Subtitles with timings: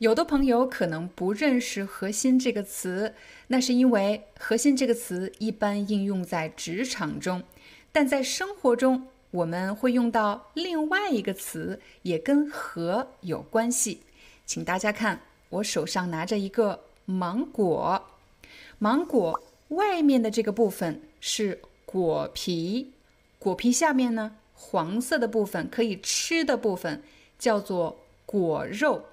[0.00, 3.14] 有的朋友可能不认识“核心”这个词，
[3.48, 7.42] 那是因为“核心”这个词一般应用在职场中，
[7.92, 14.00] 但在生活中我们会用到另外一个词，也跟“核”有关系。
[14.46, 18.02] 请大家看，我手上拿着一个芒果，
[18.78, 22.90] 芒果外面的这个部分是果皮，
[23.38, 27.02] 果皮下面呢，黄色的部分可以吃的部分
[27.38, 29.04] 叫做果肉。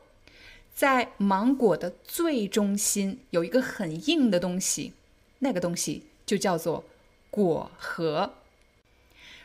[0.77, 4.93] 在芒果的最中心有一个很硬的东西，
[5.39, 6.83] 那个东西就叫做
[7.31, 8.35] 果核。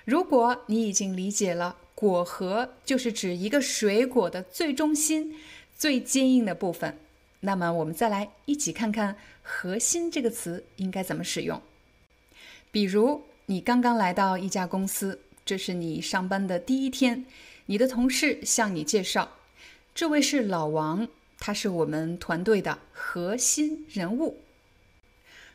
[0.05, 5.41] 如果你已经理解了，果核就是指一个水果的最中心、
[5.75, 6.99] 最坚硬的部分，
[7.41, 11.63] 那么我们再来一起看看“核心”这个词应该怎么使用。
[12.71, 17.25] 比如，你刚刚来到一家公司，这是你上班的第一天，
[17.65, 19.39] 你的同事向你介绍，
[19.95, 21.09] 这位是老王。
[21.45, 24.39] 他是我们团队的核心人物。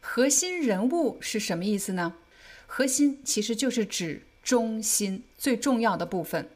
[0.02, 2.16] 核心人物是什么意思呢？
[2.66, 6.50] 核心其实就是指中心、最重要的部分，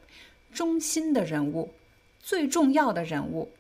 [0.52, 1.73] 中心的人物，
[2.19, 3.53] 最重要的人物。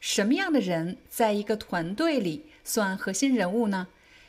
[0.00, 3.86] 什么样的人在一个团队里算核心人物呢？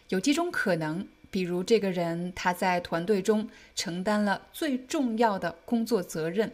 [0.09, 6.53] 有几种可能，比如这个人他在团队中承担了最重要的工作责任。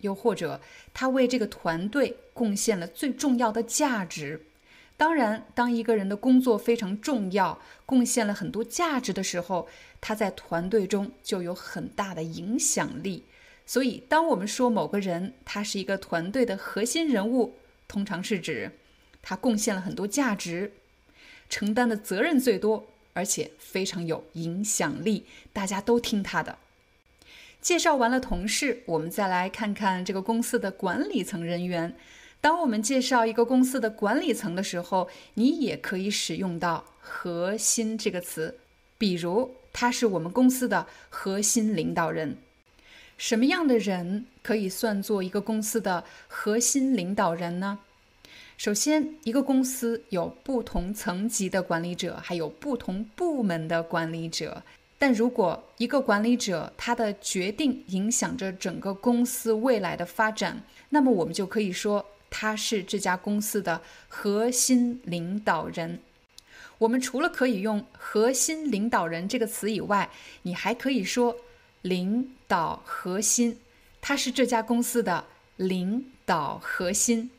[0.00, 0.60] 又或者，
[0.92, 4.46] 他为这个团队贡献了最重要的价值。
[4.96, 9.68] 当然，当一个人的工作非常重要，贡献了很多价值的时候，
[10.00, 13.24] 他在团队中就有很大的影响力。
[13.64, 17.54] 所以，当我们说某个人他是一个团队的核心人物，
[17.86, 18.72] 通常是指
[19.22, 20.72] 他贡献了很多价值，
[21.48, 26.58] 承担的责任最多，而且非常有影响力，大家都听他的。
[27.60, 31.94] 介绍完了同事，我们再来看看这个公司的管理层人员。
[32.40, 38.58] 当我们介绍一个公司的管理层的时候，你也可以使用到“核心”这个词。
[38.96, 42.38] 比如，他是我们公司的核心领导人。
[43.16, 47.80] 什么样的人可以算作一个公司的核心领导人呢？
[48.56, 54.62] 首先，一个公司有不同层级的管理者，还有不同部门的管理者。
[54.98, 66.00] 但如果一个管理者他的决定影响着整个公司未来的发展，那么我们就可以说他是这家公司的核心领导人。
[66.78, 70.10] 我们除了可以用“核心领导人”这个词以外，
[70.42, 71.36] 你还可以说
[71.82, 73.58] “领导核心”，
[74.00, 75.24] 他是这家公司的
[75.56, 77.30] 领导核心。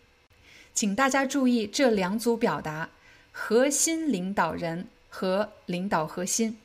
[0.74, 2.90] 请大家注意这两组表达：
[3.32, 6.58] 核心领导人和领导核心。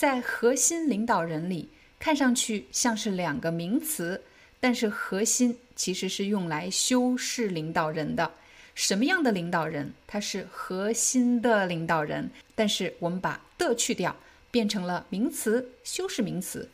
[0.00, 1.68] 在核心领导人里，
[1.98, 4.22] 看上去像是两个名词，
[4.58, 8.32] 但是核心其实是用来修饰领导人的。
[8.74, 9.92] 什么样的领导人？
[10.06, 14.16] 他是核心的领导人，但是我们把的去掉，
[14.50, 16.70] 变成了名词，修饰名词。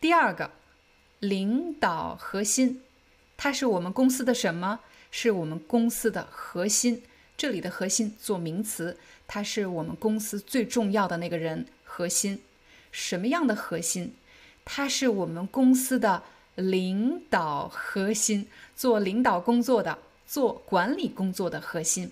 [0.00, 0.52] 第二个，
[1.18, 2.80] 领导核心，
[3.36, 4.78] 他是我们公司的什么？
[5.10, 7.02] 是我们公司的核心。
[7.36, 8.96] 这里的核心做名词，
[9.26, 12.40] 他是我们公司最重要的那个人，核心。
[12.90, 14.14] 什么样的核心？
[14.64, 16.22] 它是我们公司的
[16.54, 22.10] 领导核心，做领导工作的，做管理工作的核心。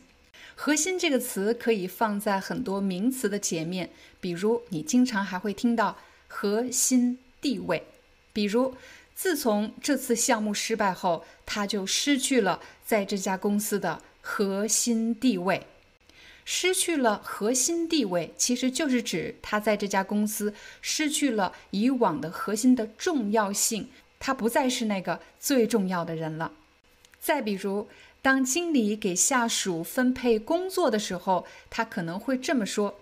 [0.55, 3.90] 核心这个词可以放在很多名词的前面，
[4.20, 7.87] 比如你经常还会听到核心地位。
[8.32, 8.75] 比如，
[9.14, 15.67] 自从这次项目失败后，他就失去了在这家公司的核心地位。
[16.48, 23.88] 失去了核心地位，其实就是指他在这家公司失去了以往的核心的重要性，
[24.20, 26.52] 他不再是那个最重要的人了。
[27.19, 27.88] 再比如，
[28.22, 33.00] 当经理给下属分配工作的时候，他可能会这么说：“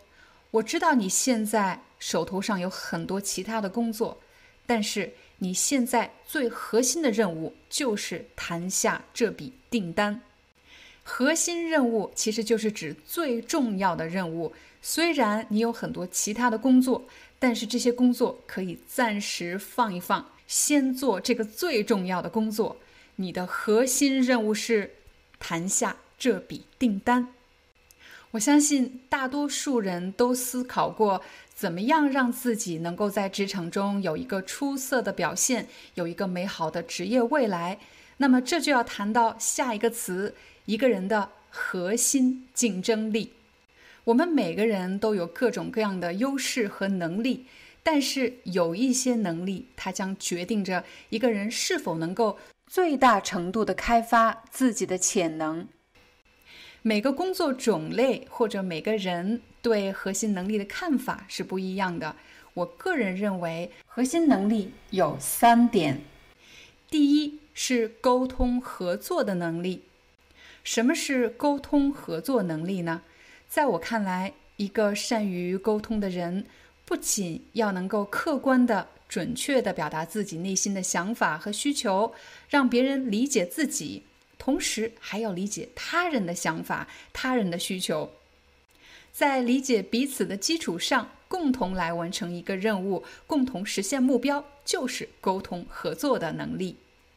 [0.50, 4.18] 我知道你现在手头上有很多其他的工作，
[4.64, 10.22] 但是你现在最核心的任务就是谈下这笔订单。”
[11.04, 14.52] 核心任务其实就是指最重要的任务。
[14.82, 17.04] 虽然你有很多其他的工作，
[17.38, 22.78] 但是这些工作可以暂时放一放，先做这个最重要的工作。
[23.16, 24.94] 你的核心任务是
[25.38, 27.28] 谈下这笔订单。
[28.32, 31.22] 我相信大多数人都思考过，
[31.54, 37.78] 怎么样让自己能够在职场中有一个出色的表现，有一个美好的职业未来。
[38.16, 40.34] 那么这就要谈到下一个词：
[40.66, 43.32] 一个人的核心竞争力。
[44.04, 47.46] 我们每个人都有各种各样的优势和能力，
[47.82, 55.66] 但是有一些能力，它将决定着一个人是否能够最大程度的开发自己的潜能。
[56.82, 62.14] 每个工作种类或者每个人对核心能力的看法是不一样的。
[62.52, 66.02] 我个人认为，核心能力有三点：
[66.90, 69.84] 第一，是沟通合作的能力。
[70.64, 73.02] 什么是沟通合作能力呢？
[73.48, 76.46] 在我看来，一个善于沟通的人，
[76.86, 82.14] 不仅要能够客观的、准确的表达自己内心的想法和需求，
[82.48, 84.04] 让别人理解自己，
[84.38, 88.10] 同时还要理解他人的想法、他人的需求，
[89.12, 96.76] 在理解彼此的基础上，共同来完成一个任务，共同实现目标，就是沟通合作的能力。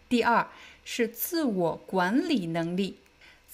[0.10, 0.48] 第二
[0.84, 2.98] 是自我管理能力，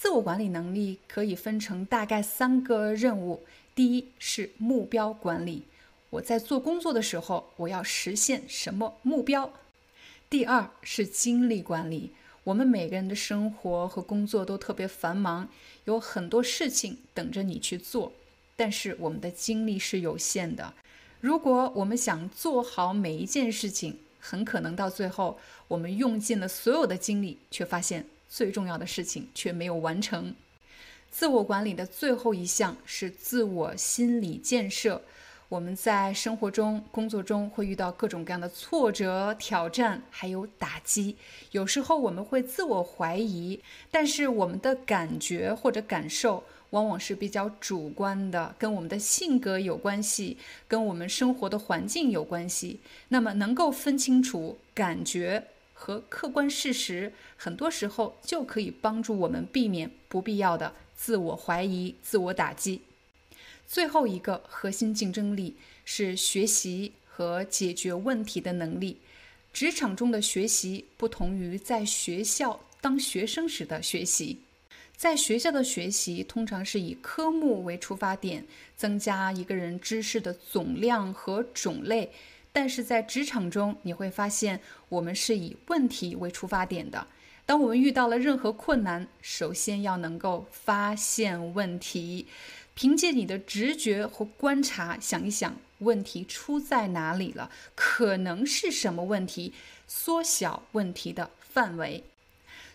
[0.04, 3.46] 自我管理能力可以分成大概三个任务。
[3.74, 5.64] 第一是目标管理，
[6.10, 9.54] 我在做工作的时候，我要实现什么目标？
[10.30, 12.12] 第二是精力管理，
[12.44, 15.48] 我们每个人的生活和工作都特别繁忙，
[15.86, 18.12] 有很多事情等着你去做，
[18.58, 20.74] 但是我们的精力是有限的。
[21.22, 25.40] 如果我们想做好每一件事情，很可能到最后，
[25.70, 30.34] 我们用尽了所有的精力，却发现最重要的事情却没有完成。
[31.12, 35.04] 自我管理的最后一项是自我心理建设。
[35.50, 41.16] 我们在生活中、工作中会遇到各种各样的挫折、挑战，还有打击。
[41.52, 43.60] 有时候我们会自我怀疑，
[43.92, 46.44] 但是我们的感觉或者感受。
[46.72, 52.80] 往往是比较主观的，跟我们的性格有关系，跟我们生活的环境有关系。
[53.10, 55.50] 那么，能够分清楚感觉
[55.84, 62.80] 和客观事实，很多时候就可以帮助我们避免不必要的自我怀疑、自我打击。
[63.68, 69.02] 最后一个核心竞争力是学习和解决问题的能力。
[69.52, 74.40] 职场中的学习不同于在学校当学生时的学习。
[74.96, 78.46] 在学校的学习通常是以科目为出发点，
[78.78, 82.14] 增加一个人知识的总量和种类。
[82.54, 87.08] 但是在职场中，你会发现我们是以问题为出发点的。
[87.46, 92.28] 当我们遇到了任何困难，首先要能够发现问题，
[92.74, 99.52] 凭借你的直觉和观察，想一想问题出在哪里了，可能是什么问题，
[99.88, 102.04] 缩小问题的范围。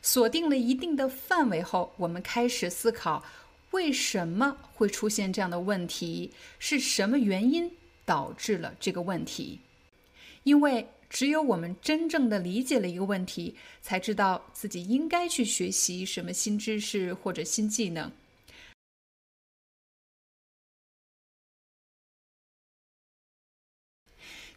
[0.03, 3.25] 锁定了一定的范围后，我们开始思考
[3.71, 7.71] 为什么会出现这样的问题，是什么原因
[8.05, 9.61] 导致了这个问题？
[10.49, 18.11] 因为只有我们真正的理解了一个问题，才知道自己应该去学习什么新知识或者新技能。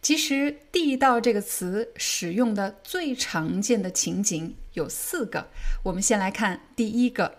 [0.01, 5.50] 其实，“地道”这个词使用的最常见的情景有四个。
[5.83, 7.38] 我们先来看第一个，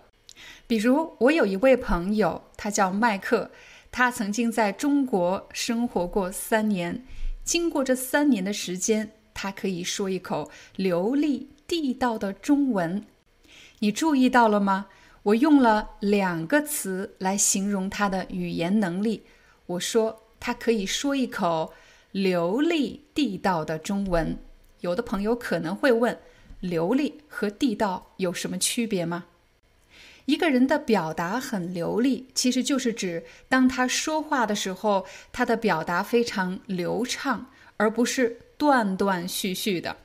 [0.67, 3.51] 比如我有一位朋友，他叫麦克，
[3.91, 7.05] 他曾经在中国生活过三年。
[7.45, 13.05] 经过这三年的时间，他可以说一口流利地道的中文。
[13.81, 14.87] 你注意到了吗？
[15.25, 19.23] 我用了两个词来形容他的语言能力。
[19.67, 21.73] 我说他可以说一口。
[22.13, 24.37] 流利地道的中文，
[24.81, 26.19] 有的朋友可能会问：
[26.61, 29.25] 流利和地道有什么区别吗？
[30.25, 39.97] 一个人的表达很流利，其实就是指当他说话的时候，他的表达非常流畅，而不是断断续续的。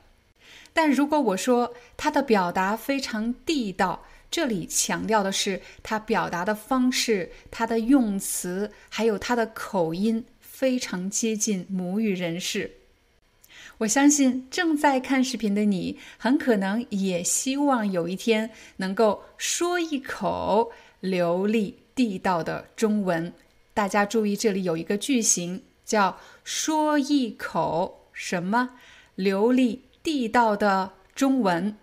[0.72, 10.24] 但如果我说他的表达非常地道，这里强调的是他表达的方式、他的用词，还有他的口音。
[10.40, 12.77] 非常接近母语人士，
[13.78, 23.32] 我相信正在看视频的你，很可能也希望有一天能够说一口流利地道的中文。
[23.74, 28.70] 大家注意，这里有一个句型，叫“说一口什么
[29.14, 31.76] 流利地道的中文”。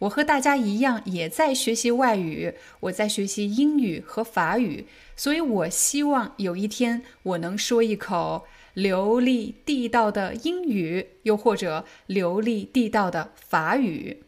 [0.00, 8.46] 我和大家一样，也在学习外语，我在学习英语和法语，所以我希望有一天我能说一口
[8.78, 14.22] 流利地道的英语，又或者流利地道的法语。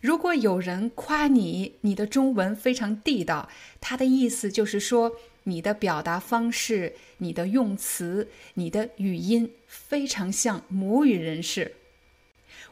[0.00, 3.48] 如果有人夸你，你的中文非常地道，
[3.80, 11.74] 他的意思就是说你的表达方式、你的用词、你的语音非常像母语人士。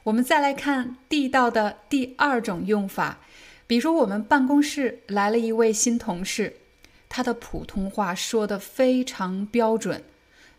[0.04, 3.18] 我们再来看地道的第二种用法，
[3.66, 6.58] 比如我们办公室来了一位新同事，
[7.08, 10.04] 他的普通话说的非常标准，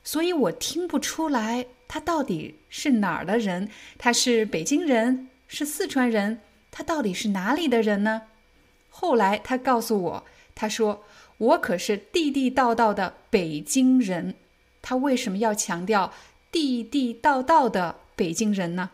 [0.04, 6.42] 所以我听不出来他到底是哪儿的人，他是北京人，是四川人。
[6.72, 8.24] 他到底是哪里的人呢？
[8.90, 11.04] 后来他告诉我，他说
[11.38, 14.36] ：“我可是地地道道的北京人。”
[14.82, 16.12] 他为什么要强调
[16.52, 18.90] 地地道道的北京人呢？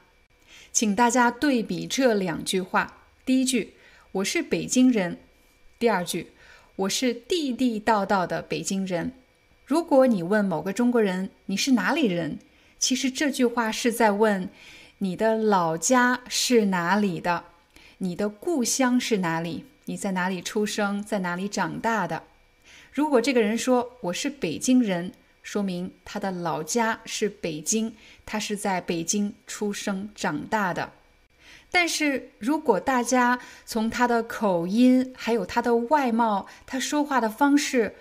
[0.71, 3.75] 请大家对比这两句话：第一句
[4.11, 5.17] “我是北京人”，
[5.79, 6.33] 第二句
[6.75, 9.13] “我是地地道道的北京人”。
[9.69, 12.39] 如果你问某个中国人你是哪里人，
[12.79, 14.49] 其实这句话是在问
[14.97, 17.43] 你的老家是哪里的。
[17.99, 19.65] 你的故乡是哪里？
[19.85, 22.23] 你在哪里出生，在哪里长大的？
[22.91, 25.11] 如果这个人说我是北京人，
[25.43, 27.93] 说明他的老家是北京，
[28.25, 30.93] 他是在北京出生长大的。
[31.69, 37.93] 但是如果大家从他的口音，还有他的外貌，他说话的方式，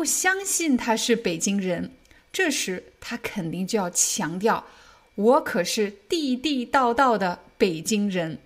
[0.00, 1.90] 不相信他是北京人，
[2.32, 4.64] 这时他肯定就要强调：
[5.14, 8.38] 我可是地地道道的北京人。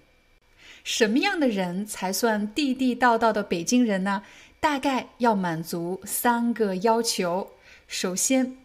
[0.83, 4.25] 什么样的人才算地地道道的北京人呢？
[4.59, 7.53] 大概要满足三个要求。
[7.87, 8.57] 首先，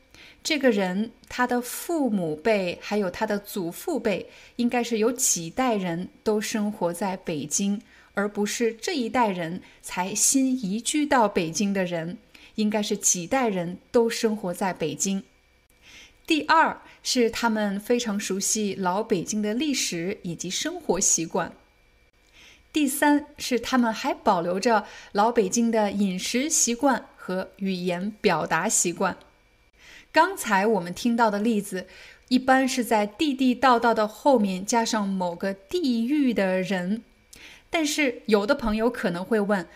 [0.43, 7.79] 这个人他的父母辈还有他的祖父辈，应该是有几代人都生活在北京，
[8.15, 12.17] 而不是这一代人才新移居到北京的人，
[12.59, 15.23] 应该是几代人都生活在北京。
[16.27, 21.53] 第二是他们非常熟悉老北京的历史以及生活习惯。
[22.73, 29.17] 第三是他们还保留着老北京的饮食习惯和语言表达习惯。
[30.11, 31.87] 刚才我们听到的例子，
[32.27, 37.03] 一般是在地地道道的后面加上某个地域的人。
[37.71, 39.67] 但是有的朋友可能会问，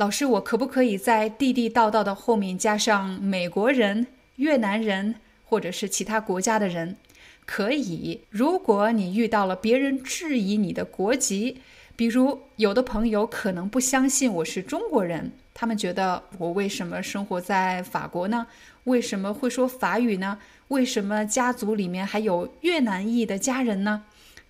[0.00, 6.96] 老师，我可不可以在地地道道的后面加上美国人、越南人或者是其他国家的人？
[7.44, 11.58] 可以，如果你遇到了别人质疑你的国籍。
[11.96, 18.46] 比如，有的朋友可能不相信我是中国人，他们觉得我为什么生活在法国呢？
[18.84, 20.38] 为什么会说法语呢？
[20.68, 24.04] 为什么家族里面还有越南裔的家人呢？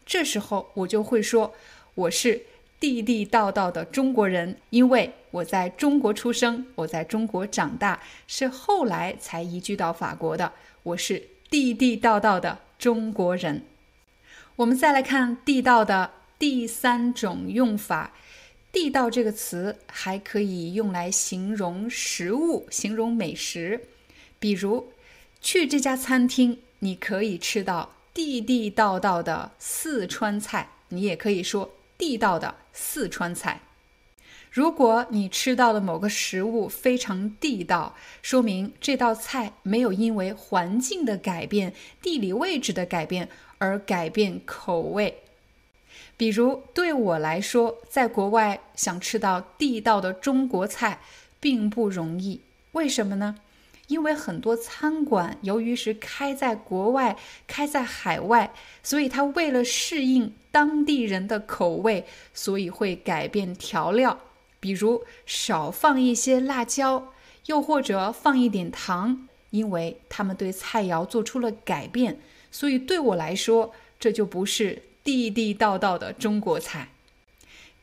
[0.06, 1.52] 这时候我就会说，
[1.96, 2.40] 我是
[2.80, 10.52] 地地道道的中国人，因为我在中国出生，我在中国长大，是后来才移居到法国的。
[10.82, 13.62] 我是地地道道的中国人。
[14.56, 16.12] 我们再来看地道的。
[16.40, 18.12] 第三种用法
[18.72, 23.88] ，“地道”这个词还可以用来形容食物、形容美食。
[24.38, 24.90] 比如，
[25.42, 33.60] 去这家餐厅，你可以吃到地地道道的四川菜，你也可以说地道的四川菜。
[34.50, 45.22] 如果你吃到的某个食物非常地道，说明这道菜没有因为环境的改变、地理位置的改变而改变口味。
[46.16, 51.00] 比如对我来说，在国外想吃到地道的中国菜
[51.38, 52.40] 并不容易。
[52.72, 53.36] 为什么呢？
[53.90, 57.16] 因为很多餐馆由于是开在国外、
[57.48, 58.52] 开在海外，
[58.84, 64.20] 所以它为了适应当地人的口味，所以会改变调料，
[64.60, 67.12] 比如少放一些辣椒，
[67.46, 69.26] 又或者放一点糖。
[69.50, 72.20] 因为他们对菜肴做出了改变，
[72.52, 74.82] 所以对我来说，这就不是。
[75.02, 76.90] 地地道道的中国菜，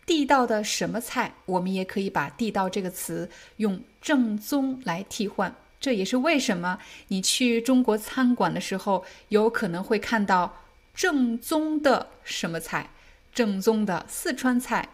[0.05, 1.33] 地道的什么菜？
[1.45, 5.53] 我们也可以把“地道”这个词用“正宗”来替换。
[5.79, 6.79] 这也是为什么
[7.09, 12.89] 你去中国餐馆的时候，有可能会看到正宗的什么菜？
[13.33, 14.89] 正宗的四川菜，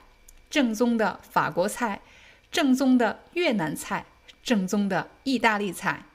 [0.50, 2.02] 正宗的法国菜，
[2.52, 4.06] 正宗的越南菜，
[4.44, 6.06] 正宗的意大利菜。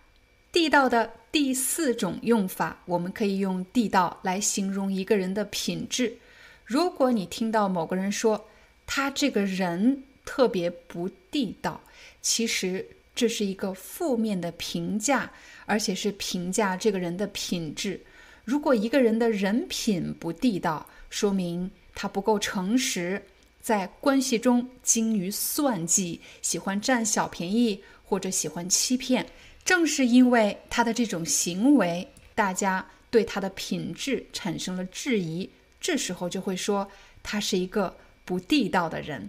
[0.53, 6.19] 地道的第四种用法，我们可以用“地道”来形容一个人的品质。
[6.65, 8.47] 如果你听到某个人说
[8.87, 11.81] 他这个人特别不地道，
[12.21, 12.87] 其实
[13.19, 15.29] 这是一个负面的评价，
[15.67, 18.01] 而且是评价这个人的品质。
[18.45, 23.21] 如果一个人的人品不地道，说明他不够诚实，
[23.61, 29.27] 在关系中精于算计，喜欢占小便宜或者喜欢欺骗。
[29.65, 32.07] 正是因为他的这种行为，
[32.37, 35.51] 大家对他的品质产生了质疑。
[35.81, 36.89] 这时候就会说
[37.25, 39.29] 他是一个不地道的人。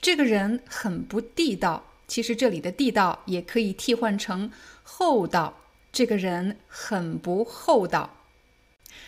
[0.00, 1.88] 这个人很不地道。
[2.12, 4.52] 其实这里的“地道”也可以替换成
[4.84, 5.56] “厚道”。
[5.90, 8.18] 这个人很不厚道。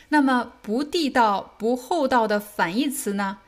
[0.09, 3.41] 那么“不地道”“不厚道”的反义词呢？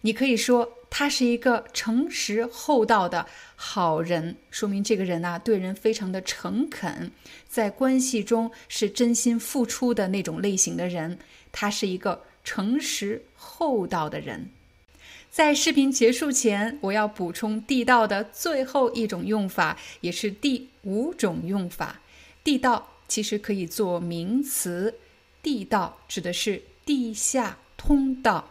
[0.00, 7.12] 你可以说他是一个诚实厚道的好人，说明这个人呢对人非常的诚恳，
[7.48, 11.20] 在关系中是真心付出的那种类型的人。
[11.52, 12.24] 他是一个。
[12.46, 14.50] 诚实厚道的人，
[15.34, 22.00] 在视频结束前，我要补充地道的最后一种用法，也是第五种用法。
[22.44, 24.94] 地道其实可以做名词，
[25.42, 28.48] 地道指的是地下通道。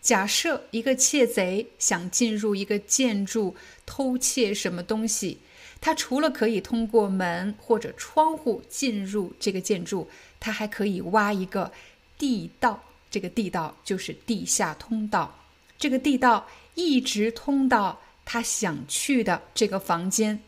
[0.00, 3.54] 假设一个窃贼想进入一个建筑
[3.84, 5.36] 偷窃什么东西，
[5.78, 10.08] 他除了可以通过门或者窗户进入这个建筑，
[10.40, 11.70] 他还可以挖一个
[12.16, 12.82] 地道。
[13.10, 15.43] 这个地道就是地下通道，
[15.78, 20.40] 这个地道一直通到他想去的这个房间。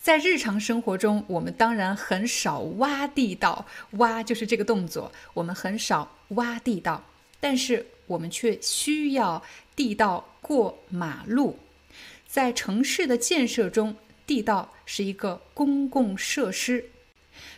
[0.00, 7.04] 在日常生活中，我们当然很少挖地道，挖就是这个动作，我们很少挖地道，
[7.40, 9.42] 但是我们却需要
[9.76, 11.58] 地道过马路。
[12.26, 16.90] 在城市的建设中，地道是一个公共设施。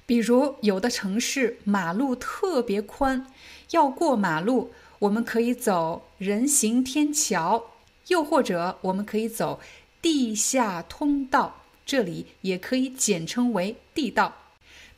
[0.06, 3.26] 比如，有的城市马路特别宽，
[3.70, 7.70] 要过马路，我们可以走人行天桥，
[8.08, 9.58] 又或者我们可以走
[10.02, 14.36] 地下通道，这里也可以简称为地道。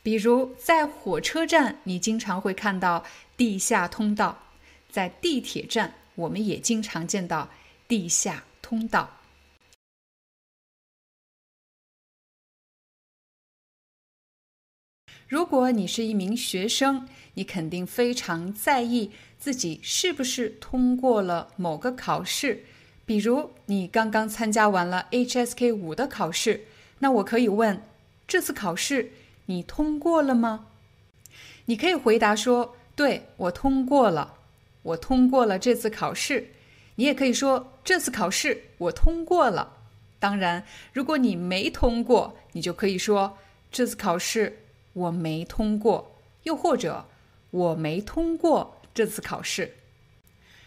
[0.01, 3.05] 比如，在火车站，你经常会看到
[3.37, 4.35] 地下通道；
[4.91, 7.49] 在地铁站，我们也经常见到
[7.87, 9.09] 地下通道。
[15.29, 19.09] 如果你是一名学生，你肯定非常在意
[19.43, 22.63] 自己是不是通过了某个考试。
[23.05, 26.61] 比如你刚刚参加完了 HSK 五的考试，
[26.99, 27.83] 那我可以问：
[28.25, 29.11] 这次考试
[29.47, 30.67] 你通过了吗？
[31.65, 34.35] 你可以回答说：对我通过了，
[34.81, 36.51] 我通过了这次考试。
[36.95, 39.73] 你也可以说：这次考试我通过了。
[40.19, 43.37] 当然，如果你没通过，你就可以说：
[43.69, 44.59] 这次考试。
[44.93, 47.05] 我没通过，又或者
[47.51, 49.73] 我没通过这次考试。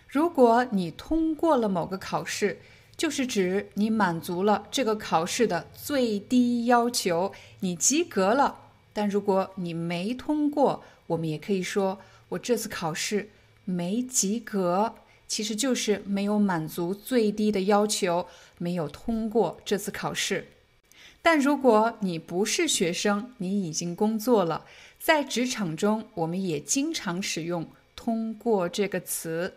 [0.09, 2.59] 如果你通过了某个考试，
[2.97, 8.61] 就是指你满足了这个考试的最低要求，你及格了。
[8.93, 11.99] 但如果你没通过，我们也可以说
[12.31, 13.29] 我这次考试
[13.65, 14.95] 没及格，
[15.29, 20.49] 其实就是没有满足最低的要求，没有通过这次考试。
[21.21, 24.65] 但如果你不是学生，你已经工作了，
[24.99, 27.69] 在职场中，我们也经常使用
[28.07, 29.53] “通过”这个词。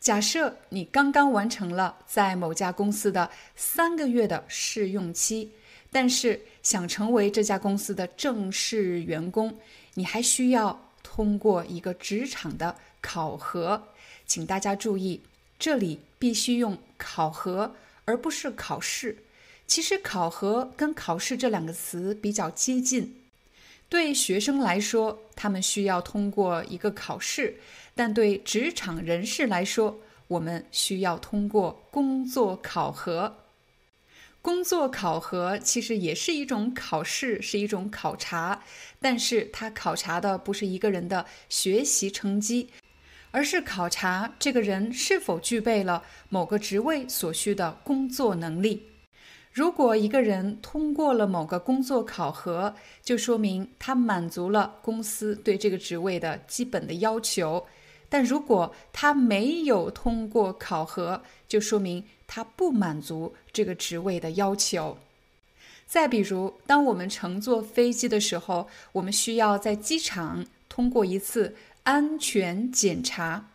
[0.00, 5.52] 假设你刚刚完成了在某家公司的三个月的试用期，
[5.92, 9.56] 但是想成为这家公司的正式员工，
[9.94, 13.80] 你还需要通过一个职场的考核。
[14.26, 15.22] 请大家注意，
[15.56, 19.18] 这里必须用“考核”而不是“考试”。
[19.68, 23.21] 其实，考核跟考试这两个词比较接近。
[23.92, 27.58] 对学生来说，他们需要通过一个考试；
[27.94, 33.36] 但对职场人士来说，我们需要通过工作考核。
[34.40, 38.62] 工作考核其实也是一种考试，是一种考察，
[38.98, 42.70] 但是它考察的不是一个人的学习成绩，
[43.30, 48.91] 而是考察这个人是否具备了某个职位所需的工作能力。
[49.52, 57.62] 如果一个人通过了某个工作考核，就说明他满足了公司对这个职位的基本的要求；
[58.08, 64.96] 但如果他没有通过考核，就说明他不满足这个职位的要求。
[65.86, 73.50] 再比如，当我们乘坐飞机的时候，我们需要在机场通过一次安全检查。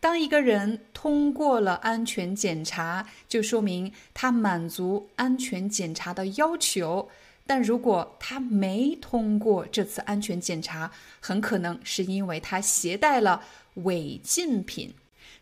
[0.00, 7.08] 当一个人通过了安全检查，就说明他满足安全检查的要求。
[7.46, 13.42] 但如果他没通过这次安全检查，很可能是因为他携带了
[13.74, 14.92] 违禁品。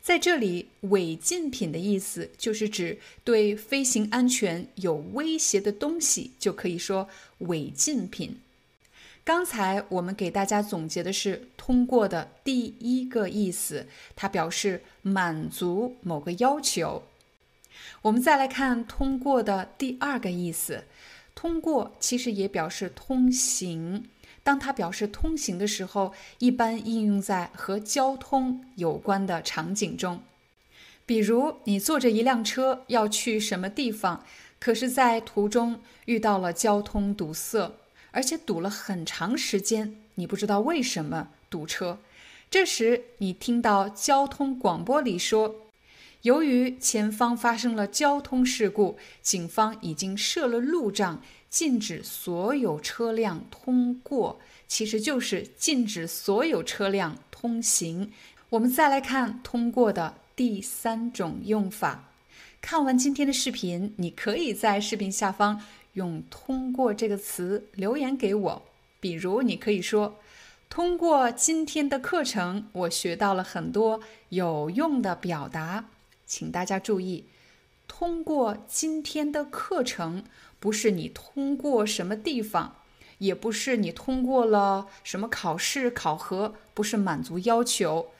[0.00, 8.38] 在这里，违禁品的意思就是指对飞行安全有威胁的东西，就可以说违禁品。
[9.26, 17.02] 刚才我们给大家总结的是“通过”的第一个意思，它表示满足某个要求。
[18.02, 20.84] 我们再来看“通过”的第二个意思
[21.34, 24.08] ，“通过”其实也表示通行。
[24.44, 30.22] 当它表示通行的时候，一般应用在和交通有关的场景中。
[31.04, 34.24] 比如，你坐着一辆车要去什么地方，
[34.60, 37.72] 可是，在途中遇到了交通堵塞，
[38.16, 41.98] 而且堵了很长时间，你不知道为什么堵车。
[42.50, 45.56] 这时，你听到交通广播里说。
[46.22, 58.10] 由于前方发生了交通事故，警方已经设了路障，禁止所有车辆通过，其实就是禁止所有车辆通行。
[58.48, 62.08] 我们再来看“通过”的第三种用法。
[62.62, 65.62] 看完今天的视频，你可以在视频下方
[65.96, 68.62] 用“通过”这个词留言给我。
[69.00, 70.16] 比如，你可以说
[70.68, 75.86] ：“通过今天的课程，我学到了很多有用的表达。”
[76.26, 77.24] 请大家注意，
[77.86, 80.24] 通过今天的课程，
[80.58, 82.76] 不是你通过什么地方，
[83.18, 88.10] 也不是你通过了什么考试考核，不是满足要求。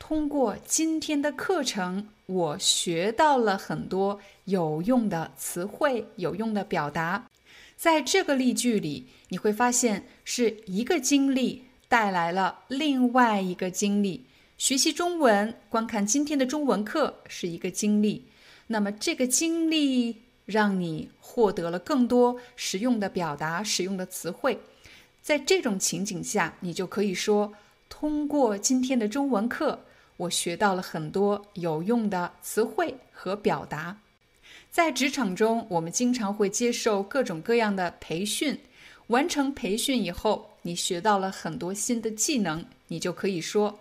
[0.00, 7.28] 通过今天的课程，我学到了很多有用的词汇、有用的表达。
[7.76, 14.24] 在这个例句里，你会发现是一个经历带来了另外一个经历。
[14.58, 18.24] 学习中文，观看今天的中文课是一个经历。
[18.66, 24.58] 那么，这个经历让你获得了更多实用的表达、实用的词汇。
[25.22, 27.52] 在这种情景下，你就可以说：
[27.88, 29.84] 通过今天的中文课，
[30.20, 33.98] 我学到了很多有用的词汇和表达。
[34.70, 38.58] 在职场中，我们经常会接受各种各样的培训。
[39.06, 43.80] 完成培训以后，你学到了很多新的技能，你就可以说。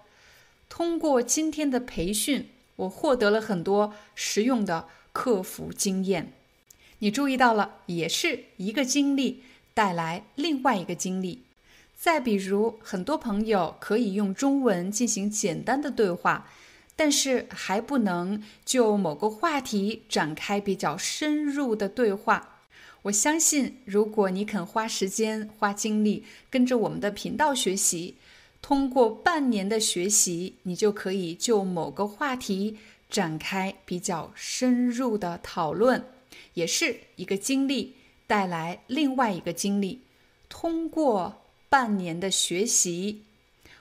[0.70, 6.32] 通过今天的培训，我获得了很多实用的客服经验。
[7.00, 11.44] 你注意到了，也是一个经历带来另外一个经历。
[12.02, 16.50] 再比如，很多朋友可以用中文进行简单的对话，
[16.96, 22.62] 但是还不能就某个话题展开比较深入的对话。
[23.02, 28.16] 我相信，如果你肯花时间、花精力跟着我们的频道学习。
[28.62, 32.78] 通过半年的学习，你就可以就某个话题
[33.10, 36.06] 展开比较深入的讨论，
[36.54, 40.02] 也是一个经历带来另外一个经历。
[40.48, 43.24] 通过半年的学习，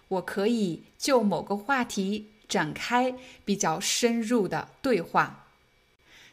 [0.09, 5.46] 我可以就某个话题展开比较深入的对话。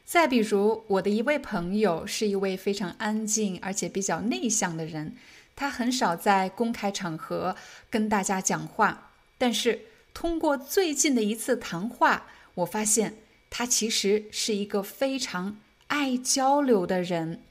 [0.05, 5.15] 再比如，我的一位朋友是一位非常安静而且比较内向的人。
[5.55, 7.55] 他很少在公开场合
[7.89, 13.15] 跟大家讲话，但是通过最近的一次谈话，我发现
[13.49, 17.41] 他其实是一个非常爱交流的人。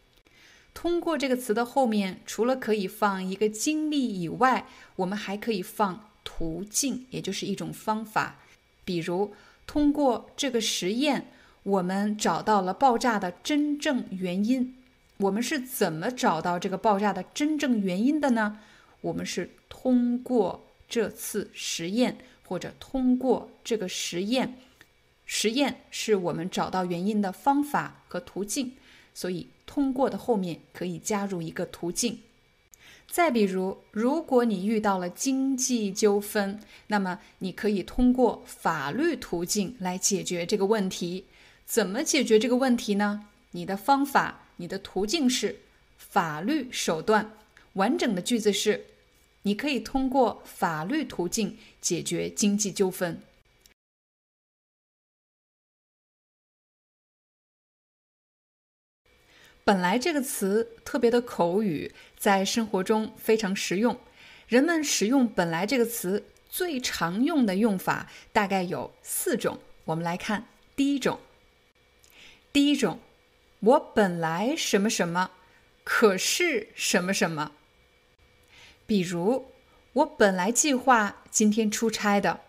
[0.75, 8.41] 通过这个词的后面，除了可以放一个经历以外，我们还可以放途径，也就是一种方法。
[8.85, 9.33] 比如，
[9.67, 11.29] 通过这个实验，
[11.63, 14.77] 我们找到了爆炸的真正原因。
[15.19, 18.59] 我们是怎么找到这个爆炸的真正原因的呢？
[19.01, 24.59] 我们是通过这次实验，或者通过这个实验，
[25.25, 28.73] 实验是我们找到原因的方法和途径。
[29.15, 32.21] 所以，通过的后面可以加入一个途径。
[33.11, 41.27] 再比如，如果你遇到了经济纠纷，那么你可以通过法律途径来解决这个问题。
[41.65, 43.27] 怎么解决这个问题呢？
[43.53, 44.41] 你的方法。
[44.57, 45.59] 你的途径是
[45.99, 47.33] 法律手段。
[47.73, 48.87] 完整的句子是：
[49.43, 53.21] 你可以通过法律途径解决经济纠纷。
[59.65, 63.99] 本来这个词特别的口语，在生活中非常实用。
[64.47, 69.59] 人们使用“本来”这个词最常用的用法大概有四种。
[69.87, 70.47] 我们来看
[70.77, 71.19] 第一种。
[72.53, 73.01] 第一种。
[73.61, 75.31] 我本来什么什么，
[75.85, 77.53] 可是什么什么。
[78.85, 79.47] 比如，
[79.95, 82.41] 我本来计划今天出差的，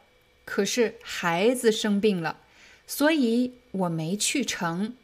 [0.43, 2.41] 可是孩子生病了，
[2.85, 4.97] 所以我没去成。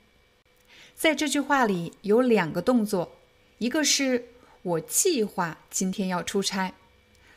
[1.01, 3.11] 在这句话里有两个动作，
[3.57, 4.23] 一个是
[4.61, 6.75] 我计划今天要出差，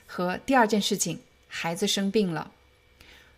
[0.05, 2.53] 和第二件事情孩子生病了。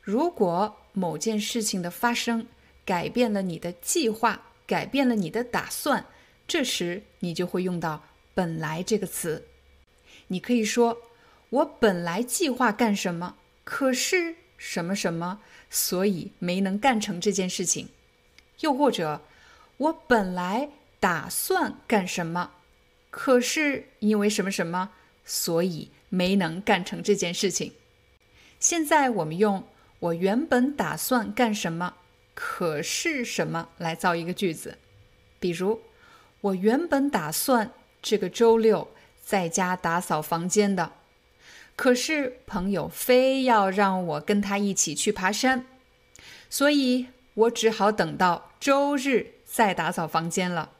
[0.02, 2.48] 如果某件事情的发生
[2.84, 4.42] 改变了你的计划。
[4.66, 6.06] 改变了你的打算，
[6.48, 8.02] 这时你就会用到
[8.34, 9.46] “本来”这个词。
[10.26, 11.02] 你可以说
[11.50, 17.90] ：“我本来计划干什么，可是什么什么，所以没能干成这件事情。”
[18.58, 19.22] 又或者，
[19.78, 22.52] 我本来打算干什么，
[23.10, 24.90] 可是因为什么什么，
[25.24, 27.72] 所以没能干成这件事情。
[28.58, 29.68] 现在我们用
[30.00, 31.94] “我原本打算干什么，
[32.34, 34.78] 可是什么”来造一个句子。
[35.38, 35.82] 比如，
[36.40, 38.88] 我原本打算这个周六
[39.22, 40.92] 在家打扫房间的，
[41.76, 45.66] 可是朋友非要让我跟他一起去爬山，
[46.48, 47.08] 所以。
[47.36, 50.72] 我只好等到周日再打扫房间了。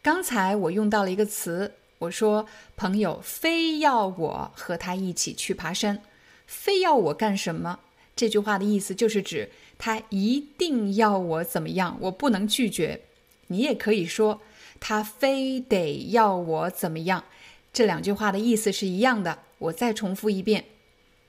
[0.00, 6.00] 刚才我用到了一个词，我说朋友非要我和他一起去爬山，
[6.46, 7.80] 非要我干什么？
[8.14, 13.00] 这句话的意思就是指他一定要我怎么样，我不能拒绝。
[13.48, 14.40] 你也可以说
[14.78, 17.24] 他非得要我怎么样。
[17.72, 19.40] 这两句话的意思是一样的。
[19.58, 20.64] 我再重复一遍：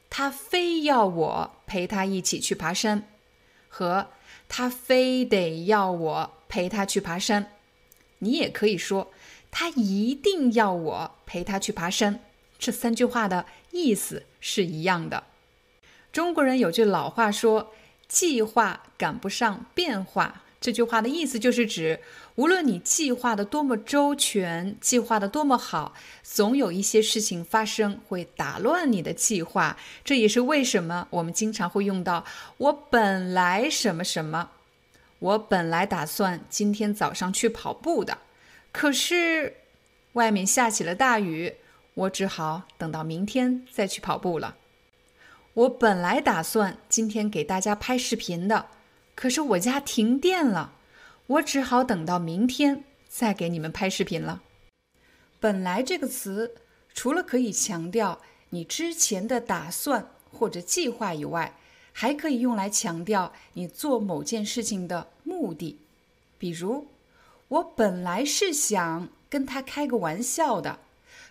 [0.09, 3.07] 他非要我陪他一起去爬山，
[3.67, 4.07] 和。
[4.47, 7.51] 他非得要我陪他去爬山，
[8.19, 9.11] 你也可以说
[9.51, 12.19] 他一定要我陪他去爬山。
[12.57, 15.23] 这三句话的意思是一样的。
[16.11, 17.73] 中国人有句老话说
[18.07, 21.99] ：“计划赶不上变化。”这句话的意思就是指，
[22.35, 29.77] 无论你计划的多么周全，计划的多么好，总有一些事情发生会打乱你的计划。
[30.03, 32.25] 这也是为什么我们经常会用到
[32.57, 34.51] “我本来什么什么”。
[35.19, 38.19] 我本来打算今天早上去跑步的，
[38.71, 39.55] 可是
[40.13, 41.55] 外面下起了大雨，
[41.93, 44.57] 我只好等到明天再去跑步了。
[45.53, 48.67] 我本来打算今天给大家拍视频的。
[49.15, 50.73] 可是我家停电了，
[51.27, 54.41] 我只好等到明天再给你们拍视频了。
[55.39, 56.55] 本来这个词
[56.93, 61.57] 除了可以强调你之前的打算或者计划以外，
[61.97, 65.79] 还可以用来强调你做某件事情的目的。
[66.37, 66.87] 比如，
[67.47, 70.79] 我本来是想跟他开个玩笑的，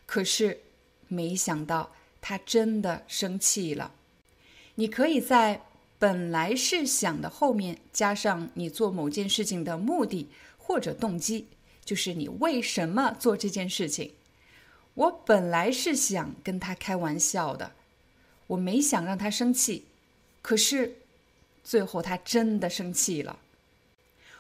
[0.07, 0.63] 可是
[1.09, 3.93] 没想到他真的生气了。
[4.77, 5.61] 你可以在。
[5.97, 11.47] 本来是想的，后面加上你做某件事情的目的或者动机，
[11.83, 14.13] 就是你为什么做这件事情。
[14.95, 17.73] 我本来是想跟他开玩笑的，
[18.49, 19.87] 我没想让他生气，
[20.45, 20.99] 可是
[21.65, 23.39] 最后他真的生气了。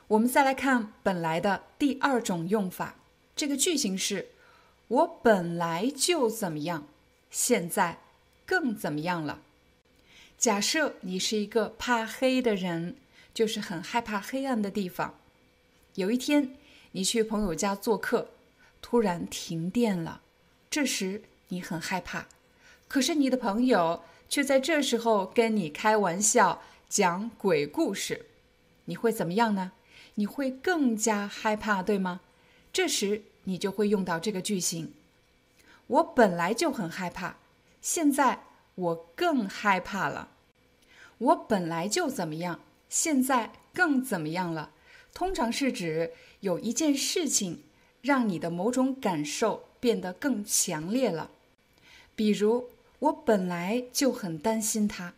[0.08, 2.96] 我们再来看本来的第二种用法，
[3.34, 4.28] 这个句型是：
[4.88, 6.86] 我本来就怎么样，
[7.30, 8.00] 现在
[8.44, 9.40] 更怎么样了。
[10.36, 12.96] 假设你是一个怕黑的人，
[13.32, 15.14] 就是很害怕黑暗的地方。
[15.94, 16.54] 有一天，
[16.92, 18.28] 你去朋友家做客，
[18.82, 20.20] 突然停电了，
[20.68, 22.26] 这时你很害怕。
[22.88, 28.26] 可是你的朋友却在这时候跟你开玩笑，讲鬼故事，
[28.86, 29.72] 你会怎么样呢？
[30.16, 32.20] 你会更加害怕，对吗？
[32.72, 34.92] 这时你就会用到这个句型：
[35.86, 37.36] 我本来就很害怕，
[37.80, 40.30] 现在我更害怕了。
[41.18, 44.70] 我本来就怎么样，现在更怎么样了？
[45.12, 47.62] 通常是指有一件事情
[48.02, 51.30] 让你的某种感受变得更强烈了。
[52.16, 52.68] 比如，
[53.04, 55.14] 我本来就很担心他，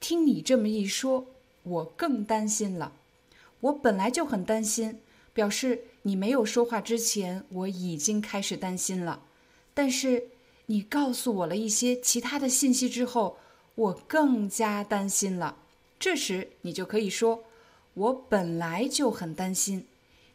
[0.00, 1.26] 听你这么一说，
[1.62, 2.92] 我更担心了。
[3.60, 4.98] 我本来就很担心，
[5.32, 9.22] 表示你没有说话之前，我已经开始担心了。
[9.72, 10.28] 但是
[10.66, 13.38] 你告诉我了一些其他的信息之后。
[13.74, 15.56] 我更加担心了。
[15.98, 17.44] 这时你就可以说
[17.94, 19.86] ：“我本来就很担心，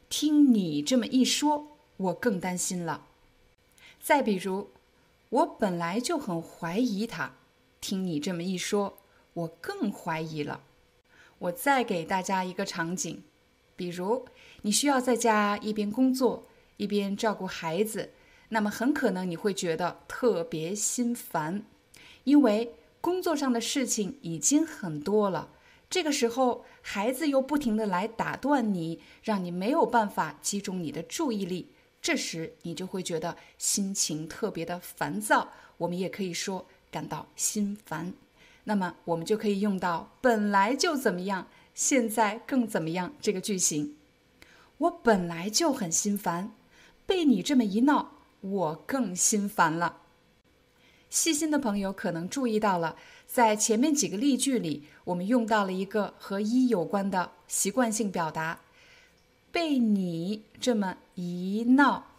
[0.09, 3.05] 听你这么一说，我更担心了。”
[4.01, 4.69] 再比如，
[5.29, 7.33] 我本来就很怀疑他，
[7.81, 8.97] 听你这么一说，
[9.33, 10.61] 我更怀疑了。
[11.39, 13.23] 我再给大家一个场景，
[13.75, 14.25] 比如
[14.61, 18.11] 你需要在家一边工作一边照顾孩子，
[18.49, 21.63] 那么很可能你会觉得特别心烦，
[22.23, 22.73] 因为。
[22.99, 25.51] 工作上的事情已经很多了，
[25.89, 35.49] 这个时候孩子又不停的来打断你，让你没有办法集中你的注意力，这时你就会觉得心情特别的烦躁。
[35.77, 38.13] 我们也可以说感到心烦。
[38.63, 43.95] 那么我们就可以用到本来就怎么样，现在更怎么样这个句型。
[44.79, 46.51] 我本来就很心烦，
[47.05, 50.01] 被你这么一闹，我更心烦了。
[51.09, 58.59] 细心的朋友可能注意到了，在前面几个例句里，我们用到了一个和一有关的习惯性表达。
[59.49, 62.11] 被你这么一闹，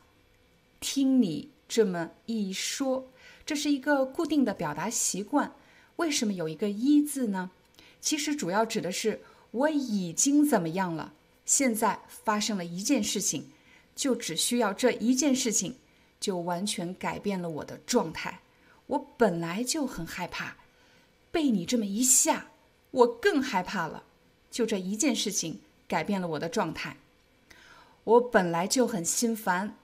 [0.81, 3.07] 听你这么一说，
[3.47, 5.53] 这是一个固定的表达习惯。
[5.97, 7.53] 为什么有一个一字呢？
[8.01, 9.21] 其实主要指的是
[9.53, 11.13] 我已经怎么样了，
[11.47, 13.47] 现在发生了一件事情，
[13.95, 15.77] 就只需要这一件事情，
[16.19, 18.41] 就完全改变了我的状态。
[18.89, 20.57] 我本来就很害怕，
[21.31, 22.49] 被你这么一下，
[22.91, 24.03] 我更害怕了。
[24.51, 26.97] 就这一件事情改变了我的状态。
[28.09, 29.77] 我本来就很心烦，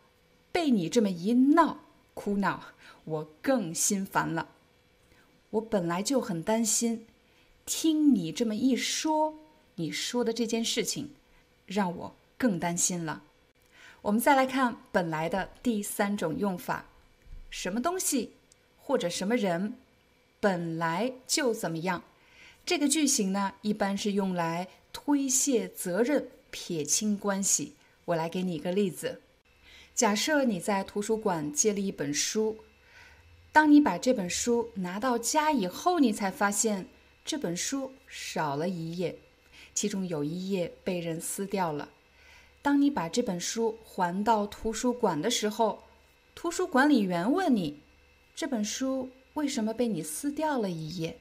[0.50, 1.80] 被你这么一闹
[2.14, 2.68] 哭闹，
[3.04, 4.48] 我更心烦了。
[5.50, 7.06] 我本来就很担心，
[7.66, 9.34] 听你这么一说，
[9.74, 11.10] 你说的这件事情，
[11.66, 13.22] 让我更担心了。
[14.00, 16.86] 我们再来看本来的第三种用法：
[17.50, 18.32] 什么东西
[18.78, 19.74] 或者什么人
[20.40, 22.02] 本来就怎么样。
[22.64, 27.74] 这个句型呢，一般是用来推卸责任、撇清关系。
[28.06, 29.20] 我来给你一个例子：
[29.94, 32.58] 假设你在图书馆借了一本书，
[33.52, 36.86] 当你把这本书拿到家以后，你才发现
[37.24, 39.18] 这本书少了一页，
[39.72, 41.88] 其中有一页被人撕掉了。
[42.60, 45.84] 当你把这本书还到图书馆的时候，
[46.34, 47.80] 图书管理员问你
[48.34, 51.18] ：“这本书为什么被你撕掉了一页？”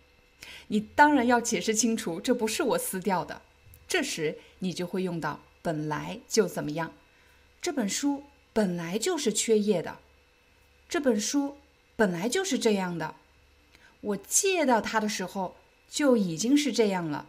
[0.68, 3.42] 你当然要解释清楚，这不是我撕掉的。
[3.88, 5.40] 这时你就会用到。
[5.64, 6.94] 本来就怎么样？
[7.62, 9.98] 这本书本来就是缺页的。
[10.90, 11.58] 这本书
[11.96, 13.16] 本来就是这样的。
[14.02, 15.56] 我借到它的时候
[15.90, 17.28] 就已经是这样了。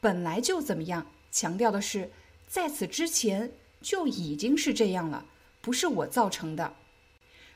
[0.00, 1.06] 本来就怎么样？
[1.30, 2.10] 强调的是，
[2.48, 5.26] 在此之前就已经是这样了，
[5.60, 6.74] 不是我造成的。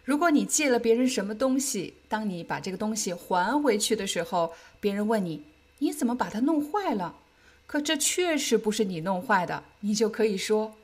[0.04, 5.46] 如果你借了别人什么东西，当你把这个东西还回去的时候，别人问你
[5.80, 7.20] ：“你怎么把它弄坏了？”
[7.66, 10.74] 可这确实不是你弄坏的，你就可以说，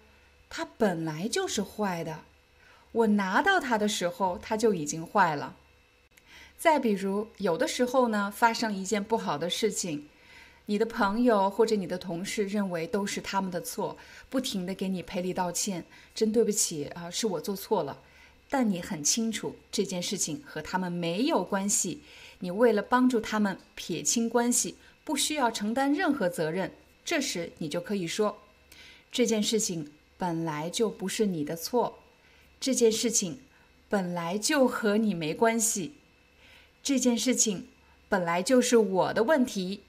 [0.48, 2.20] 它本来就是坏的。
[2.92, 5.56] 我拿到它的时候，它就已经坏了。
[6.58, 10.08] 再比如，有的时候呢，发生一件不好的事情，
[10.66, 13.96] 你的朋友或者你的同事认为都是他们的错，
[14.28, 17.98] 不停的给你赔礼道歉，真对不起啊，是我做错了。
[18.48, 22.02] 但你很清楚这件事情和他们没有关系，
[22.40, 24.76] 你为了帮助他们撇清关系。
[25.04, 26.72] 不需要承担任何责任，
[27.04, 28.38] 这时你就可以说
[29.10, 31.98] ：“这件事情本来就不是你的错，
[32.60, 33.40] 这件事情
[33.88, 35.94] 本来就和你没关系，
[36.82, 37.68] 这件事情
[38.08, 39.82] 本来就是我的问题。”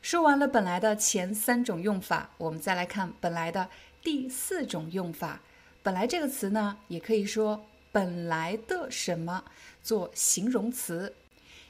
[0.00, 3.68] 说完了本来的前三种用法，我们再来看本来的
[4.02, 5.42] 第四种用法。
[5.82, 9.44] 本来这个词呢，也可以说本来的什么
[9.82, 11.14] 做形容词。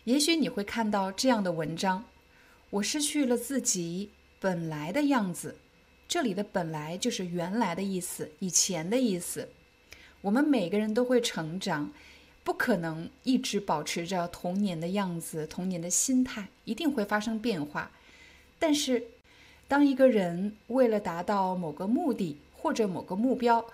[0.05, 2.05] 也许你会看到这样的文章。
[2.71, 5.57] 我失去了自己本来的样子，
[6.09, 9.49] 这里的“本来”就是原来的意思，以前的意思。
[10.21, 11.91] 我们每个人都会成长，
[12.45, 17.91] 不可能一直保持着童年的样子、童年的心态，一定会发生变化。
[18.59, 19.03] 但是，
[19.67, 23.65] 当一个人为了达到某个目的或者某个目标，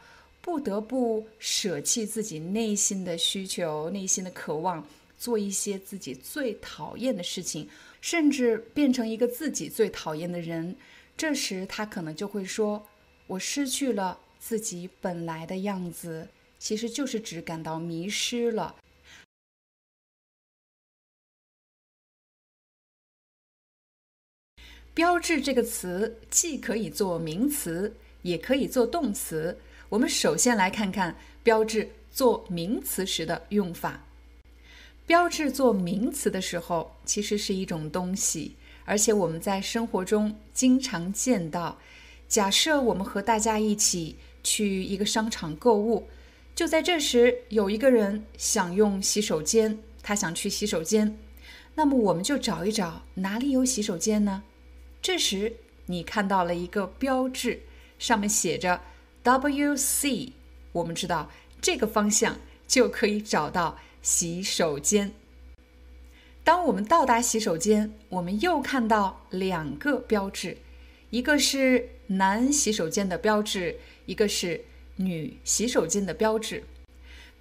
[0.40, 4.86] 不得不舍弃自己内心的需求、内心的渴望，
[5.18, 7.68] 做一些自己最讨厌的事情。
[8.08, 10.76] 甚至变成一个自己最讨厌的人，
[11.16, 12.86] 这时他可能就会说
[13.26, 18.76] ：“我失去了自己本来的样子。”其实就是指感到迷失了。
[24.94, 27.92] 标志这个词既可以做名词，
[28.22, 29.58] 也可以做动词。
[29.88, 34.05] 我们首先来看看标志做名词时的用法。
[35.06, 41.78] 标志做名词的时候，其实是一种东西，而且我们在生活中经常见到。
[42.26, 46.08] 假设我们和大家一起去一个商场购物，
[46.56, 51.16] 就在这时，有一个人想用洗手间，他想去洗手间，
[51.76, 54.42] 那么我们就找一找哪里有洗手间呢？
[55.00, 55.54] 这时
[55.86, 57.60] 你看到了一个标志，
[57.96, 58.80] 上面写着
[59.22, 60.32] W C，
[60.72, 63.78] 我们知道这个方向就可以找到。
[64.06, 65.10] 洗手间。
[66.44, 70.58] 当我们到达洗手间，我们又看到两个标志，
[71.10, 76.62] 一个是男洗手间的标志，一个是女洗手间的标志。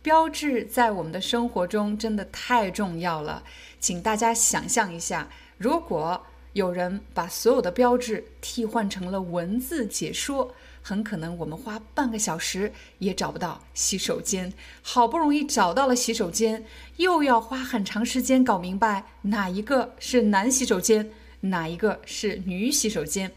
[0.02, 3.44] 标志在我们的生活中真的太重要了，
[3.80, 10.56] 请大家想象一下，如果有人把所有的标志替换成了文字解说。
[10.88, 16.64] 很可能我们花半个小时也找不到洗手间，好不容易找到了洗手间，
[16.98, 21.10] 又要花很长时间搞明白哪一个是男洗手间，
[21.40, 23.32] 哪一个是女洗手间。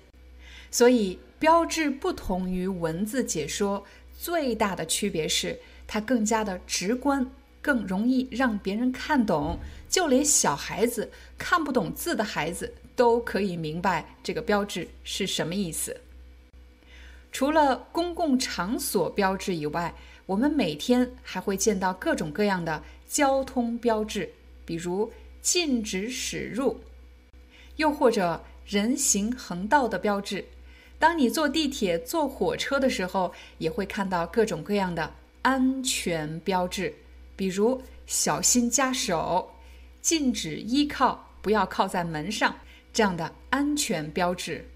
[0.71, 3.83] 所以标志不同于文字解说，
[4.19, 7.27] 最大的区别是它更加的直观，
[7.63, 15.99] 更容易让别人看懂，就连小孩子看不懂字的孩子都可以明白这个标志是什么意思。
[17.31, 19.95] 除了公共场所标志以外，
[20.27, 24.31] 我们每天还会见到各种各样的交通标志，
[24.65, 26.81] 比如禁止驶入，
[27.77, 30.45] 又或者人行横道的标志。
[30.99, 36.93] 当你坐地铁、坐火车的时候，也会看到各种各样的安全标志，
[37.37, 39.53] 比如小心夹手、
[40.01, 42.57] 禁止依靠、不要靠在门上
[42.93, 44.69] 这样的安全标志。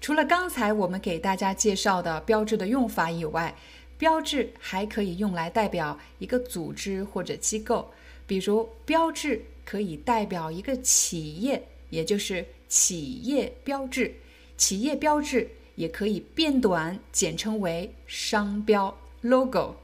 [0.00, 3.54] 除了刚才我们给大家介绍的标志的用法以外，
[3.98, 7.92] 标志还可以用来代表一个组织或者机构，
[8.26, 14.14] 比如标志可以代表一个企业，也就是企业标志。
[14.56, 19.76] 企业标志也可以变短，简称为商标 （logo）。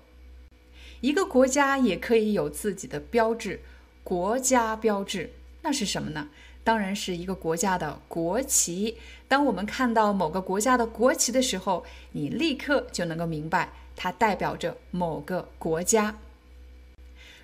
[1.03, 3.61] 一个国家也可以有自己的标志，
[4.03, 6.31] 国家标志那是什么呢？
[6.67, 8.97] 当然是一个国家的国旗。
[9.29, 13.71] 当我们看到某个国家的国旗的时候，你立刻就能够明白。
[13.95, 16.19] 它代表着某个国家。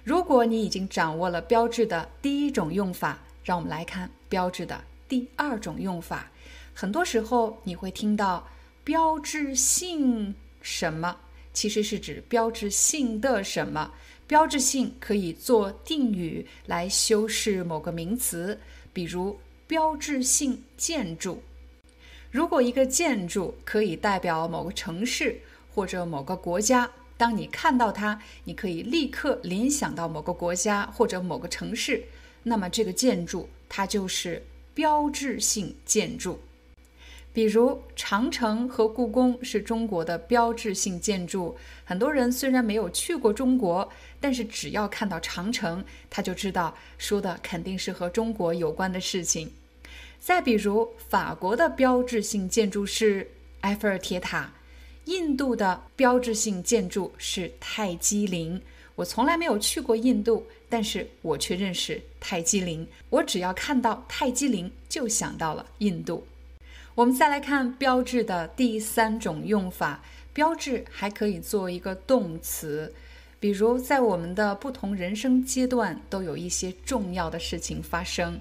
[0.03, 6.29] 如果你已经掌握了标志的第一种用法，让我们来看标志的第二种用法。
[6.75, 8.49] 很多时候你会听到
[8.83, 11.17] “标志性什么”，
[11.55, 13.93] 其实是指标志性的什么。
[14.27, 18.59] 标志性可以做定语来修饰某个名词，
[18.93, 21.43] 比如标志性建筑。
[22.31, 25.41] 如果一个建筑可以代表某个城市，
[25.75, 32.05] 或者某个国家，当你看到它，你可以立刻联想到某个国家或者某个城市，
[32.43, 36.41] 那么这个建筑它就是标志性建筑。
[37.33, 43.89] 比如长城和故宫是中国的标志性建筑，很多人虽然没有去过中国，
[44.21, 49.51] 但是只要看到长城，他就知道说的肯定是和中国有关的事情。
[50.21, 53.27] 再比如法国的标志性建筑是
[53.63, 54.53] 埃菲尔铁塔。
[55.07, 58.61] 印度的标志性建筑是泰姬陵。
[58.95, 62.87] 我从来没有去过印度，但是我却认识泰姬陵。
[63.09, 66.25] 我只要看到泰姬陵，就想到了印度。
[66.95, 70.03] 我们再来看标志的第三种用法，
[70.35, 72.93] 标志还可以做一个动词，
[73.41, 78.39] 比如在我们的不同人生阶段，都有一些重要的事情发生。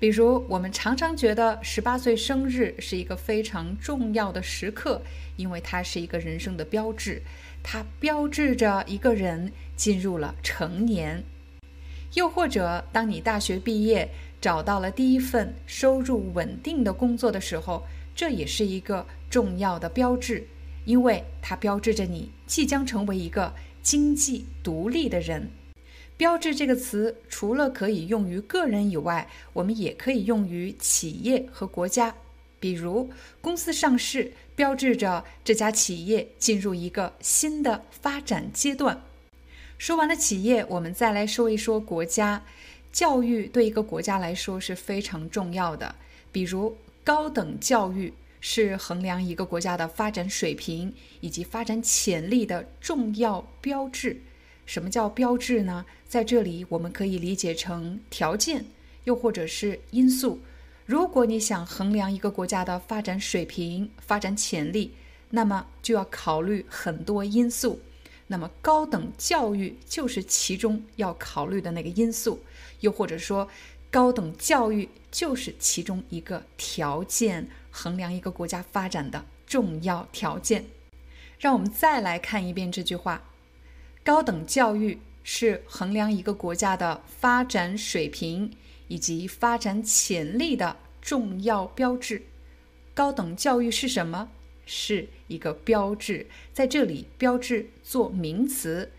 [0.00, 5.00] 比如，我们常常觉得十八岁生日是一个非常重要的时刻，
[5.36, 7.22] 因为它是一个人生的标志，
[7.62, 11.22] 它标志着一个人进入了成年。
[12.14, 14.08] 又或者，当你大学毕业，
[14.44, 17.82] 找到了第一份收入稳定的工作的时候，
[18.14, 20.46] 这也是一个重要的标志，
[20.84, 25.48] 因为它标志着你即将成为一个经济独立的人。
[26.18, 32.14] 标志这个词除了可以用于个人以外，我们也可以用于企业和国家。
[32.60, 33.08] 比如，
[33.40, 39.00] 公司上市标志着这家企业进入一个新的发展阶段。
[39.78, 42.42] 说完了企业，我们再来说一说国家。
[42.94, 45.96] 教育对一个国家来说是非常重要的。
[46.30, 54.20] 比如，高等教育是衡量一个国家的发展水平以及发展潜力的重要标志。
[54.64, 55.84] 什么叫标志呢？
[56.06, 58.64] 在这里，我们可以理解成条件，
[59.02, 60.38] 又或者是因素。
[60.86, 64.92] 如果你想衡量一个国家的发展水平、发展潜力，
[65.30, 67.80] 那么就要考虑很多因素。
[68.28, 72.40] 那么，高等教育就是其中要考虑的那个因素，
[72.84, 73.48] 又或者说，
[73.90, 80.66] 高等教育就是其中一个条件，衡量一个国家发展的重要条件。
[81.38, 83.22] 让我们再来看一遍这句话。
[84.04, 88.54] 高等教育是衡量一个国家的发展水平
[88.88, 92.22] 以及发展潜力的重要标志。
[92.94, 94.28] 高等教育是什么？
[94.66, 96.26] 是一个标志。
[96.52, 98.90] 在这里，标志做名词。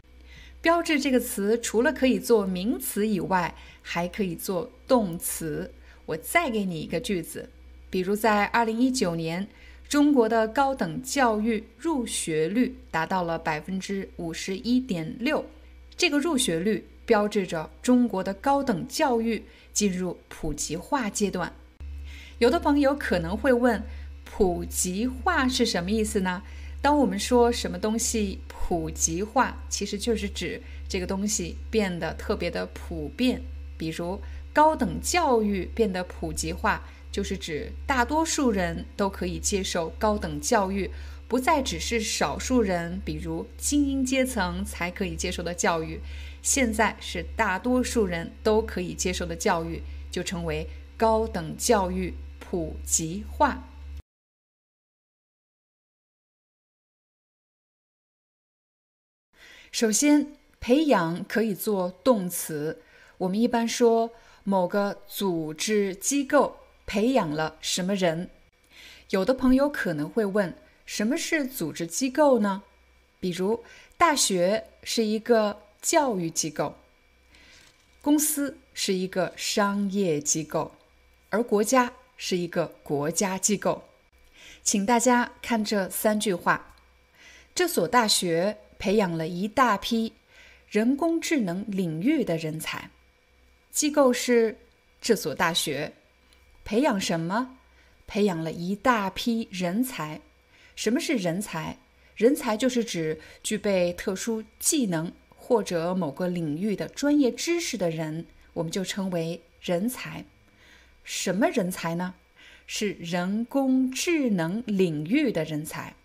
[0.65, 3.53] 标志这个词除了可以做名词以外，
[3.83, 5.71] 还可以做动词。
[6.07, 7.51] 我再给你一个句子，
[7.91, 9.47] 比如在二零一九年。
[9.87, 15.45] 中国的高等教育入学率达到了百分之五十一点六，
[15.95, 21.53] 这个入学率标志着中国的高等教育进入普及化阶段。
[22.39, 23.83] 有的朋友可能会问，
[24.23, 26.41] 普及化是什么意思呢？
[26.85, 33.41] 当我们说什么东西普及化，其实就是指这个东西变得特别的普遍，
[33.75, 34.21] 比如
[34.53, 36.83] 高等教育变得普及化。
[37.11, 40.91] 就是指大多数人都可以接受高等教育，
[41.27, 45.99] 不再只是少数人，比如精英阶层才可以接受的教育。
[46.43, 49.81] 现在是大多数人都可以接受的教育，
[50.11, 53.63] 就成为高等教育普及化。
[59.75, 62.81] 首先，培养可以做动词，
[63.17, 64.09] 我们一般说
[64.45, 68.29] 某个组织机构培养了什么人。
[69.09, 70.55] 有的朋友可能会问，
[70.85, 72.63] 什么是组织机构呢？
[73.19, 73.65] 比如，
[73.97, 76.77] 大学是一个教育机构，
[78.01, 80.71] 公司是一个商业机构，
[81.29, 83.83] 而国家是一个国家机构。
[84.63, 86.75] 请大家看这三句话：
[87.53, 90.13] 这所大学培养了一大批
[90.69, 92.91] 人工智能领域的人才。
[93.71, 94.55] 机构是
[95.01, 95.91] 这所大学，
[96.63, 97.57] 培养什么？
[98.05, 100.21] 培养了一大批人才。
[100.75, 101.79] 什么是人才？
[102.15, 110.23] 人才就是指具备特殊技能或者某个领域的专业知识的人，我们就称为人才。
[111.03, 112.13] 什么人才呢？
[112.67, 115.95] 是人工智能领域的人才。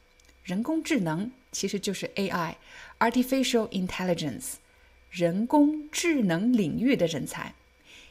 [0.44, 4.54] 人工智能其实就是 AI，Artificial Intelligence，
[5.10, 7.54] 人工智能领域的人才。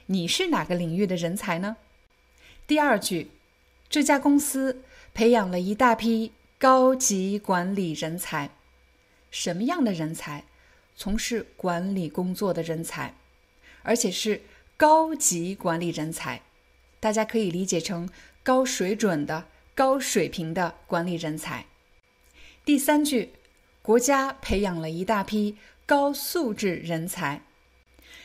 [0.07, 1.77] 你是哪个领域的人才呢？
[2.65, 3.31] 第二句。
[3.89, 4.83] 这家公司
[5.15, 8.51] 培养了一大批高级管理人才，
[9.31, 10.43] 什么样的人才？
[10.95, 13.15] 从事管理工作的人才，
[13.81, 14.43] 而且是
[14.77, 16.43] 高级管理人才。
[16.99, 18.07] 大家可以理解成
[18.43, 21.65] 高水准的、高水平的管理人才。
[22.69, 23.29] 第三句，
[23.81, 25.55] 国家培养了一大批
[25.87, 27.41] 高素质人才，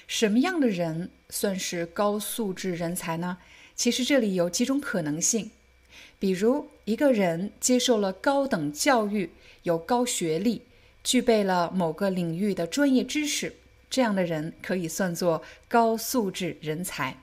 [0.07, 3.39] 什么样的人算是高素质人才呢？
[3.75, 5.51] 其实这里有几种可能性，
[6.19, 9.31] 比如一个人接受了高等教育，
[9.63, 10.61] 有高学历，
[11.03, 13.55] 具备了某个领域的专业知识，
[13.89, 17.17] 这样的人可以算作高素质人才。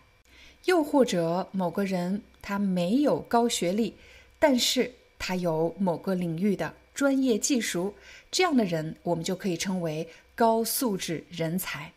[0.65, 3.93] 又或者某个人他没有高学历，
[4.39, 7.95] 但是他有某个领域的专业技术，
[8.29, 11.93] 这样的人我们就可以称为高素质人才。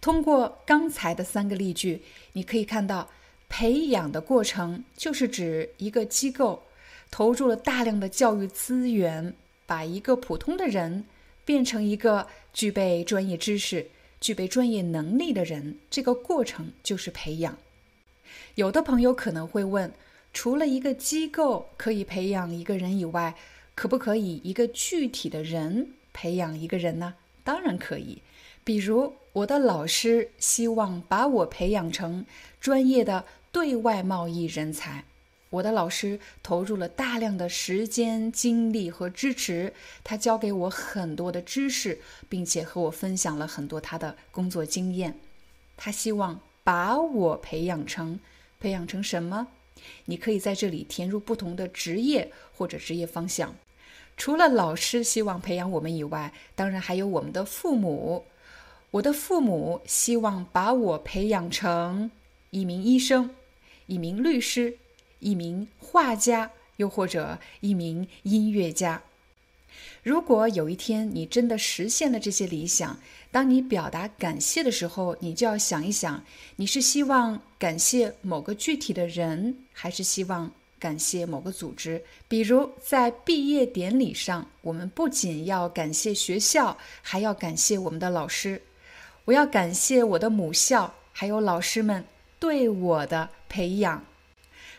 [0.00, 2.02] 通过刚才的三个例句，
[2.32, 3.08] 你可以看到。
[3.48, 6.64] 培养的过程就是指一个机构
[7.12, 9.32] 投入了大量的教育资源，
[9.66, 11.04] 把一个普通的人
[11.44, 13.86] 变成一个具备专业知识、
[14.20, 15.78] 具备专业能力的人。
[15.88, 17.56] 这个过程就是培养。
[18.56, 19.92] 有的朋友可能会问：
[20.32, 23.36] 除了一个机构可以培养一个人以外，
[23.76, 27.14] 可不可以一个具体的人培养一个人呢？
[27.44, 28.20] 当然可以。
[28.64, 32.26] 比如，我的老师希望把我培养成
[32.60, 33.24] 专业的。
[33.52, 35.04] 对外贸易人才，
[35.48, 39.72] 我的老师投入了大量的时间、精力和支持，
[40.04, 41.98] 他教给我很多的知识，
[42.28, 45.18] 并且和我分享了很多他的工作经验。
[45.74, 48.20] 他希望把我培养成，
[48.60, 49.46] 培养成什么？
[50.04, 53.56] 你可以在这里填入不同的职业或者职业方向。
[54.16, 58.24] 除了老师希望培养我们以外，当然还有我们的父母。
[58.92, 62.10] 我的父母希望把我培养成
[62.50, 63.30] 一名医生。
[63.86, 64.78] 一名律师，
[65.20, 69.02] 一名画家，又或者一名音乐家。
[70.02, 72.98] 如果有一天你真的实现了这些理想，
[73.30, 76.24] 当你表达感谢的时候，你就要想一想：
[76.56, 80.50] 你是希望感谢某个具体的人，还是希望
[80.86, 82.04] 感谢某个组织？
[82.28, 88.62] 比如在毕业典礼上，我们不仅要感谢学校，还要感谢我们的老师。
[89.24, 92.04] 我要感谢我的母校，还有老师们。
[92.38, 94.04] 对我的培养，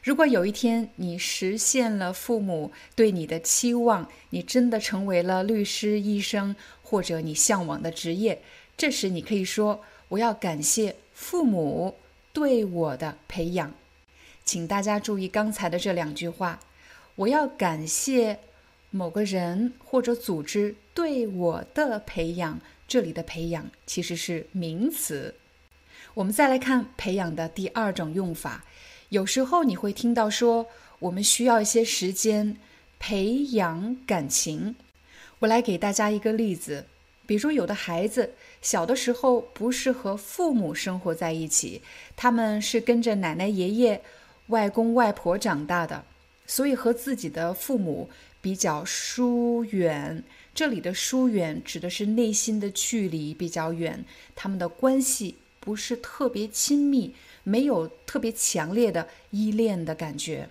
[0.02, 8.42] 如果有一天你实现了父母对你的期望，你真的成为了律师、医生或者你向往的职业，
[8.78, 11.96] 这时你可以说：“我要感谢父母
[12.32, 13.74] 对我的培养。”
[14.48, 16.62] 请大家注意刚才的这两句话
[17.16, 18.40] ：“我要感谢
[18.92, 25.36] 某个人或者组织对我的培养。”这里的培养其实是名词。
[26.14, 28.64] 我们再来看培养的第二种用法，
[29.10, 30.68] 有时候你会听到说，
[31.00, 32.56] 我们需要一些时间
[32.98, 34.78] 培养感情。
[35.40, 36.86] 我来给大家一个例子，
[37.26, 41.82] 比如有的孩子小的时候不是和父母生活在一起，
[42.16, 44.02] 他们是跟着奶奶、爷爷、
[44.48, 46.04] 外公外婆长大的，
[46.46, 48.10] 所以和自己的父母
[48.42, 50.24] 比较疏远。
[50.54, 54.04] 这里的疏远指的是内心的距离比较远，
[54.36, 55.36] 他们的关系。
[55.60, 60.48] 不是特别亲密，没有特别强烈的依恋的感觉。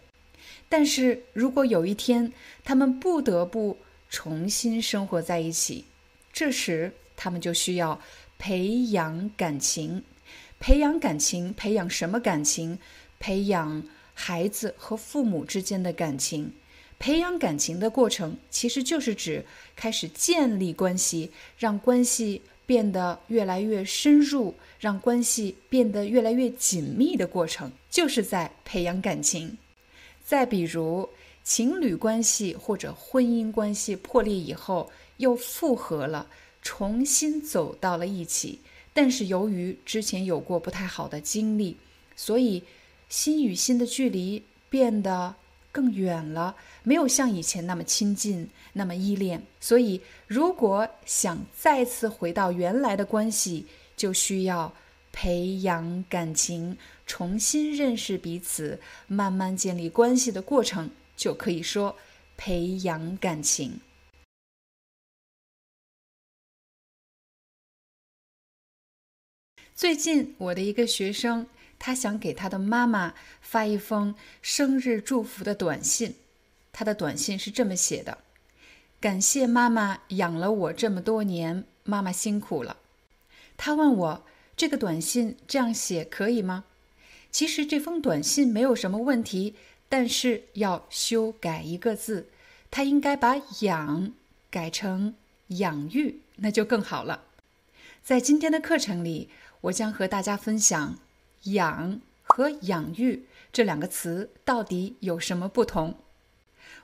[0.68, 2.30] 但是如果有一天
[2.62, 3.78] 他们不得不
[4.10, 5.86] 重新生活在一起，
[6.34, 7.98] 这时他们就需要
[8.38, 10.04] 培养感情。
[10.60, 12.78] 培养感情，培养什么感情？
[13.18, 13.82] 培养
[14.14, 16.52] 孩子和父母之间的感情。
[16.98, 19.44] 培养感情的过程，其实就是指
[19.74, 29.58] 开始建立关系，让关系变得越来越深入，让关系变得越来越紧密的过程，就是在培养感情。
[30.24, 31.10] 再比如，
[31.44, 36.26] 情侣关系或者婚姻关系破裂以后又复合了，
[36.62, 38.60] 重新走到了一起，
[38.94, 41.76] 但是由于之前有过不太好的经历，
[42.16, 42.64] 所以
[43.08, 45.36] 心与心的距离变得。
[45.72, 49.46] 更远了，没有像以前那么亲近，那么依恋。
[49.60, 54.72] 所以，如果想再次回到原来的关系，就需要
[55.12, 61.94] 培养感情，重新认识彼此，慢慢建立关系的过程，就可以说
[62.38, 63.78] 培养感情。
[69.74, 71.46] 最近，我的一个学生。
[71.78, 76.14] 他想给他的妈妈发一封生日祝福的短信，
[76.72, 78.18] 他的短信是这么写的
[79.00, 82.78] ：“感谢妈妈养了我这么多年，妈妈辛苦了。”
[83.56, 84.24] 他问我
[84.56, 86.64] 这个短信这样写可以吗？
[87.30, 89.54] 其实这封短信没有什么问题，
[89.88, 92.28] 但是要修改一个字，
[92.70, 94.12] 他应该把“养”
[94.50, 95.14] 改成
[95.48, 97.24] “养育”，那就更好了。
[98.02, 99.28] 在今天的课程里，
[99.62, 100.98] 我将和大家分享。
[101.52, 105.94] 养和养育这两个词到底有什么不同？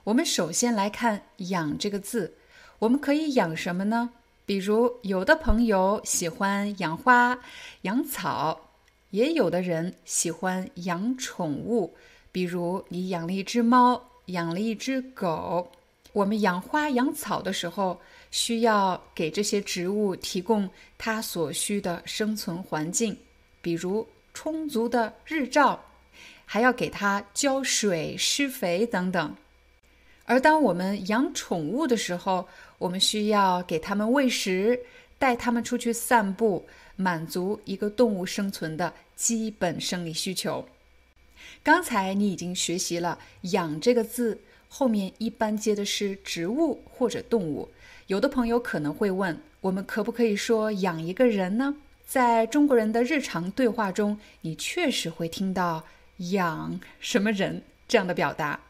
[0.04, 2.34] 我们首先来看“养”这个字，
[2.80, 4.10] 我们可以养什么呢？
[4.44, 7.38] 比如，有的朋友喜欢养花、
[7.82, 8.70] 养草，
[9.10, 11.94] 也有的人喜欢养宠物，
[12.32, 15.70] 比如你养了一只猫，养了一只狗。
[16.12, 18.00] 我们养花、养草的时候，
[18.30, 23.16] 需要给这些植物提供它所需的生存环境，
[23.60, 24.06] 比如。
[24.34, 25.84] 充足的日照，
[26.44, 29.36] 还要给它浇水、施肥等等。
[30.24, 34.80] 而当我们养宠物的时候，我们需要给它们喂食，
[35.18, 36.66] 带它们出去散步，
[36.96, 40.66] 满足一个动物生存的基本生理需求。
[41.62, 43.18] 刚才你已经学习了
[43.52, 47.68] “养”这个字，后面一般接的是植物或者动物。
[48.06, 51.76] 有的朋友可能会问：我们可不可以说养一个人呢？
[52.12, 55.86] 在中国人的日常对话中，你确实会听到
[56.32, 58.60] “养什么人”这样的表达。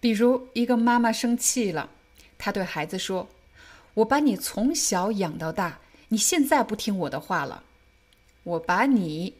[0.00, 1.88] 比如，一个妈妈生气了，
[2.36, 3.28] 她对孩子说
[3.94, 7.62] ：“我把你从小养到大，你现在不听我的话了。
[8.42, 9.34] 我把你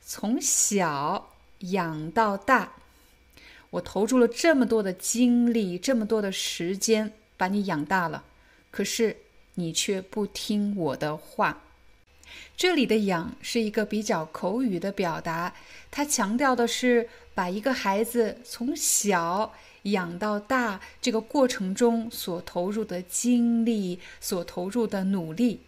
[0.00, 2.74] 从小养到大，
[3.70, 8.22] 我投注了这么多的精力，这么多的时间把你养大了，
[8.70, 9.16] 可是
[9.54, 11.62] 你却不听我的话。”
[12.56, 15.52] 这里的“养”是一个比较口语的表达，
[15.90, 19.52] 它强调的是把一个孩子从小
[19.82, 25.60] 养到大这个过程中所投入的精力、所投入的努力。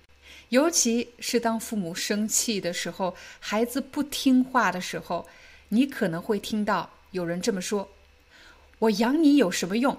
[0.49, 5.29] 尤其是当父母生气的时候，孩子不听话的时候，
[5.69, 7.91] 你可能会听到有人这么说
[8.81, 9.99] ：“我养你有什么用？”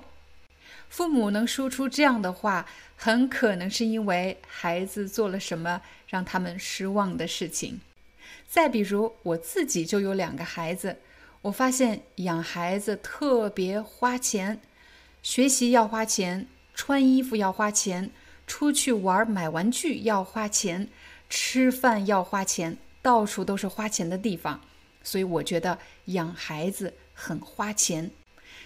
[0.90, 2.66] 父母能说出这样的话，
[3.02, 7.80] 很可能是因为孩子做了什么让他们失望的事情。
[8.46, 10.98] 再比如，我自己就有两个孩子，
[11.44, 14.60] 我发现养孩子特别花钱，
[15.24, 16.46] 学习要花钱，
[16.76, 18.12] 穿衣服要花钱，
[18.46, 20.90] 出去玩买玩具要花钱，
[21.30, 24.60] 吃饭要花钱，到处都是花钱的地方。
[25.02, 28.12] 所以我觉得养孩子很花钱，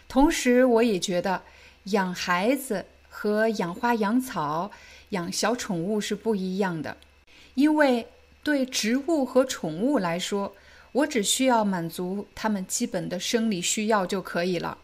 [0.08, 1.44] 同时我也觉得。
[1.88, 4.72] 养孩子和养花、养草、
[5.09, 6.97] 养小宠物是不一样的，
[7.53, 8.07] 因为
[8.41, 10.55] 对植物和宠物来说，
[10.91, 14.80] 我只需要满足它们基本的生理需要就可以了。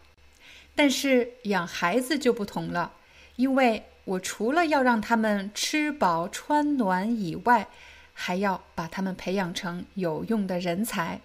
[0.76, 2.92] 但是养孩子就不同了，
[3.34, 7.66] 因为我除了要让他们吃饱穿暖以外，
[8.14, 11.20] 还要把他们培养成有用的人才。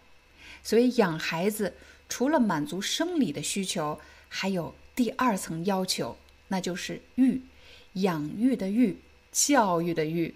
[0.63, 1.75] 所以养孩子
[2.09, 4.73] 除了满足生理的需求，还有。
[4.95, 6.15] 第二层要求，
[6.47, 7.41] 那就是育，
[7.93, 8.97] 养育的育，
[9.31, 10.33] 教育的育。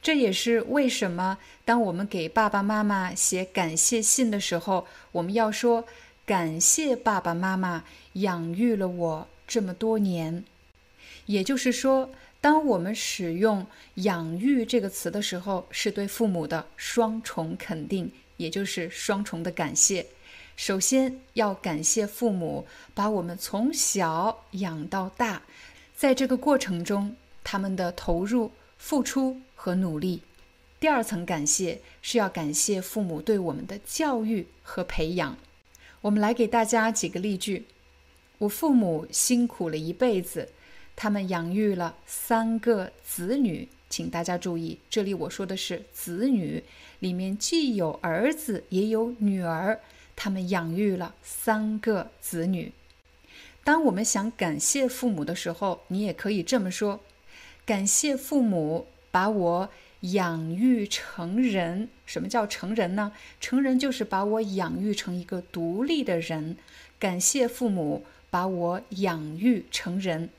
[0.00, 5.84] 这也是为什么当我们给爸爸妈妈写感谢信的时候，我们要说
[6.24, 7.84] 感谢爸爸妈妈
[8.14, 10.44] 养育了我这么多年。
[11.26, 13.66] 也就是说，当我们使用
[14.04, 20.06] “养育”这个词的时候，是对父母的双重肯定，也就是双重的感谢。
[20.56, 25.42] 首先要感谢父母把我们从小养到大，
[25.96, 30.22] 在这个过程中他们的投入、付出和努力。
[30.78, 35.36] 第二层感谢是要感谢父母对我们的教育和培养。
[36.02, 37.64] 我们来给大家几个例句：
[38.38, 40.50] 我父母辛苦了一辈子，
[40.94, 43.68] 他们养育了三个子女。
[43.88, 46.62] 请大家注意，这里我说的是子女，
[46.98, 49.80] 里面既有儿子也有女儿，
[50.16, 52.72] 他们养育了三个子女。
[53.62, 57.00] 当我们想感谢父母的时候，你也可以这么说：
[57.64, 59.68] 感谢父母把我
[60.00, 61.88] 养育成人。
[62.04, 63.12] 什么叫成人呢？
[63.40, 66.56] 成人就是把我养育成一个独立的人。
[66.98, 70.30] 感谢父母把我养育成人。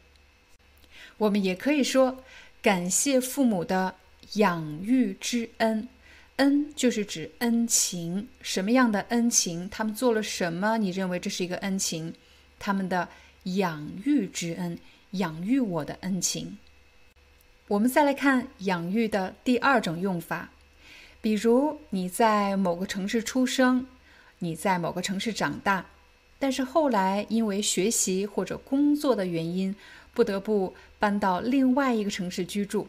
[1.17, 2.23] 我们也可以说。
[2.61, 3.93] 感谢父母的
[4.33, 5.87] 养育之恩，
[6.37, 8.27] 恩就是指恩情。
[8.41, 9.69] 什么样的恩情？
[9.69, 10.77] 他们做了什么？
[10.77, 12.13] 你认为这是一个恩情？
[12.59, 13.07] 他们的
[13.43, 14.77] 养育之恩，
[15.11, 16.57] 养育我的恩情。
[17.67, 20.49] 我们再来看养育的第二种用法，
[21.21, 23.85] 比如你在某个城市出生，
[24.39, 25.85] 你在某个城市长大，
[26.37, 29.75] 但是后来因为学习或者工作的原因。
[30.13, 32.87] 不得不搬到另外一个城市居住，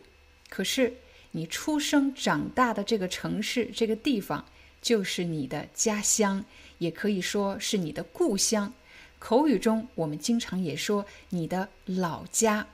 [0.48, 0.94] 可是
[1.36, 4.46] 你出生长大的这个城市、这个地方
[4.80, 6.42] 就是你的家乡，
[6.78, 8.72] 也可以说是你的故乡。
[9.18, 12.66] 口语中我们经常也说你的老家。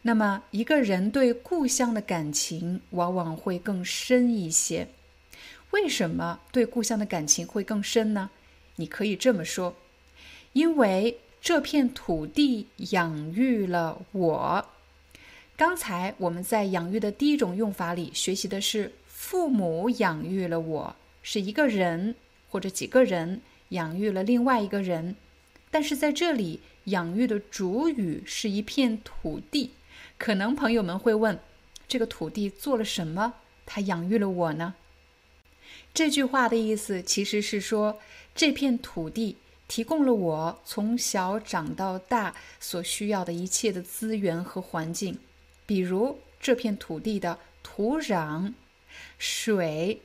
[0.00, 4.88] 那么一个人对故乡的感情往往会更深一些。
[5.72, 8.30] 为什么对故乡的感情会更深呢？
[8.76, 9.76] 你可以这么说，
[10.54, 11.18] 因为。
[11.44, 14.66] 这片土地养育了我。
[15.56, 22.16] 刚才我们在养育的第一种用法里学习的是父母养育了我，是一个人
[22.50, 25.14] 或者几个人养育了另外一个人。
[25.70, 29.70] 但是在这里，养育的主语是一片土地。
[30.18, 31.38] 可能朋友们会问：
[31.86, 33.34] 这个土地做了什么？
[33.64, 34.74] 它养育了我呢？
[35.92, 38.00] 这句话的意思其实是说
[38.34, 39.36] 这片土地。
[39.66, 45.18] 提供了我从小长到大所需要的一切的资源和环境，
[45.66, 48.52] 比如这片土地的土壤、
[49.18, 50.00] 水、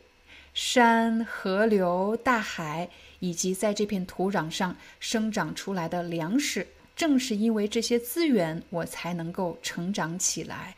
[0.54, 2.90] 山、河流、大海，
[3.20, 6.68] 以及在这片土壤上生长出来的粮食。
[6.96, 10.76] 正是因为这些资源，我才能够成长起来。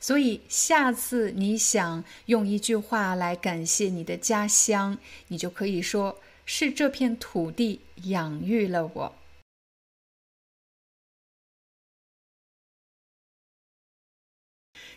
[0.00, 6.16] 所以，下次你想用一句话来感谢你的家乡，你就可以说。
[6.52, 9.14] 是这片土地养育了我。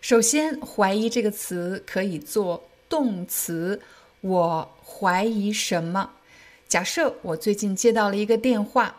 [0.03, 3.81] 首先，“怀疑”这个词可以做动词。
[4.19, 6.09] 我怀疑什么？
[6.67, 8.97] 假设我最近接到了一个电话，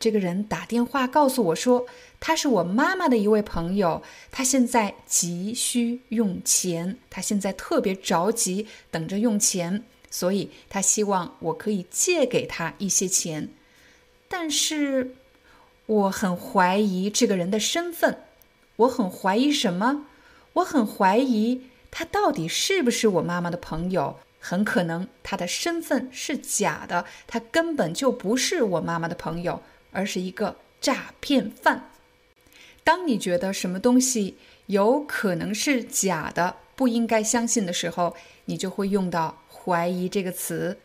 [0.00, 1.86] 这个人打电话告诉我说，
[2.18, 9.84] 他是我妈妈的一位朋友，他现在急需用钱，他现在特别着急，等着用钱。
[10.10, 13.50] 所以他希望我可以借给他一些钱，
[14.26, 15.14] 但是
[15.86, 18.24] 我很怀疑这个人的身份。
[18.74, 20.06] 我很怀疑什么？
[20.60, 24.18] 我很怀疑他到底是不是我妈妈的朋友。
[24.42, 31.90] 很可能他的身份是假的，他根本就不是我妈妈的朋友，而是一个诈骗犯。
[32.82, 39.36] 当你觉得什么东西有可能是假的，不应该相信的时候，你就会用到。
[39.62, 40.78] 怀疑这个词，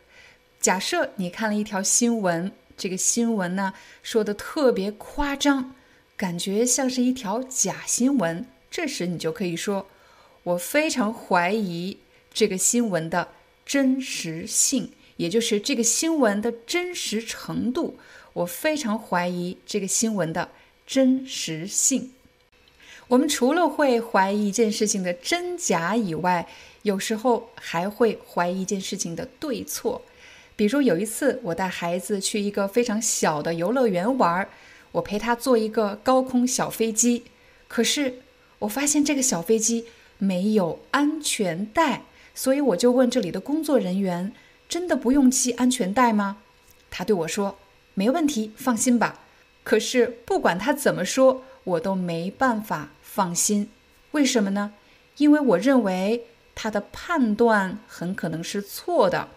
[0.60, 3.72] 假设你看了一条新闻，这个新闻呢
[4.02, 5.74] 说的特别夸张，
[6.14, 9.86] 感觉像是一条假新闻，这时你就可以说
[10.44, 11.98] ：“我非常怀疑
[12.32, 13.28] 这个新闻的
[13.64, 17.98] 真实性，也就是这个新闻的真实程度。
[18.32, 20.50] 我非常怀疑这个新闻的
[20.86, 22.12] 真实性。”
[23.08, 26.48] 我们除了会怀疑一件事情的真假以外，
[26.82, 30.02] 有时候还会怀疑一件事情的对错。
[30.56, 34.48] 比如有一次，我带孩子去一个非常小的游乐园玩，
[34.90, 37.22] 我陪他坐一个高空小飞机，
[37.68, 38.22] 可是
[38.60, 39.86] 我发现这个小飞机
[40.18, 42.02] 没有安全带，
[42.34, 44.32] 所以我就问这里的工作人员
[44.68, 46.38] ：“真的不用系安全带吗？”
[46.90, 47.58] 他对我说
[47.94, 49.20] ：“没问题，放心吧。”
[49.64, 52.90] 可是不管他怎么说，我都没办法。
[53.02, 53.70] 放心，
[54.10, 54.74] 为什么呢？
[55.16, 59.30] 因为我认为他的判断很可能是错的，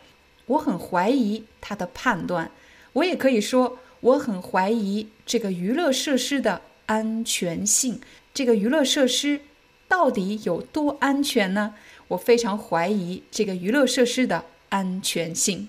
[0.47, 2.51] 我很怀疑他的判断。
[2.91, 8.01] 我也可以说，我很怀疑这个娱乐设施的安全性。
[8.39, 9.41] 这个娱乐设施
[9.89, 11.75] 到底有多安全呢？
[12.07, 15.67] 我非常怀疑这个娱乐设施的安全性。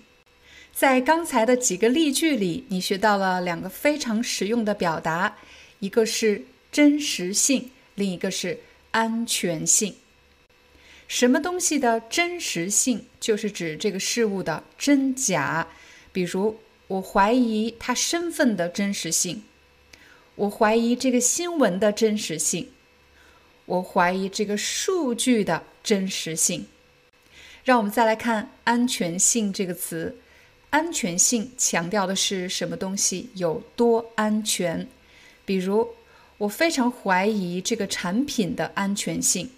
[0.73, 5.37] 在刚才的几个例句里，你学到了两个非常实用的表达，
[5.81, 7.73] 一个是真实性。
[7.97, 8.61] 另一个是
[8.93, 9.97] 安全性。
[11.09, 15.67] 什么东西的真实性，就是指这个事物的真假。
[16.13, 19.43] 比如，我怀疑他身份的真实性，
[20.41, 22.71] 我怀疑这个新闻的真实性，
[23.67, 26.67] 我怀疑这个数据的真实性。
[27.63, 30.17] 让我们再来看“安全性”这个词
[30.71, 34.89] ，“安全性”强调的是什么东西有多安全？
[35.45, 35.91] 比如，
[36.39, 39.51] 我非常怀疑这个产品的安全性，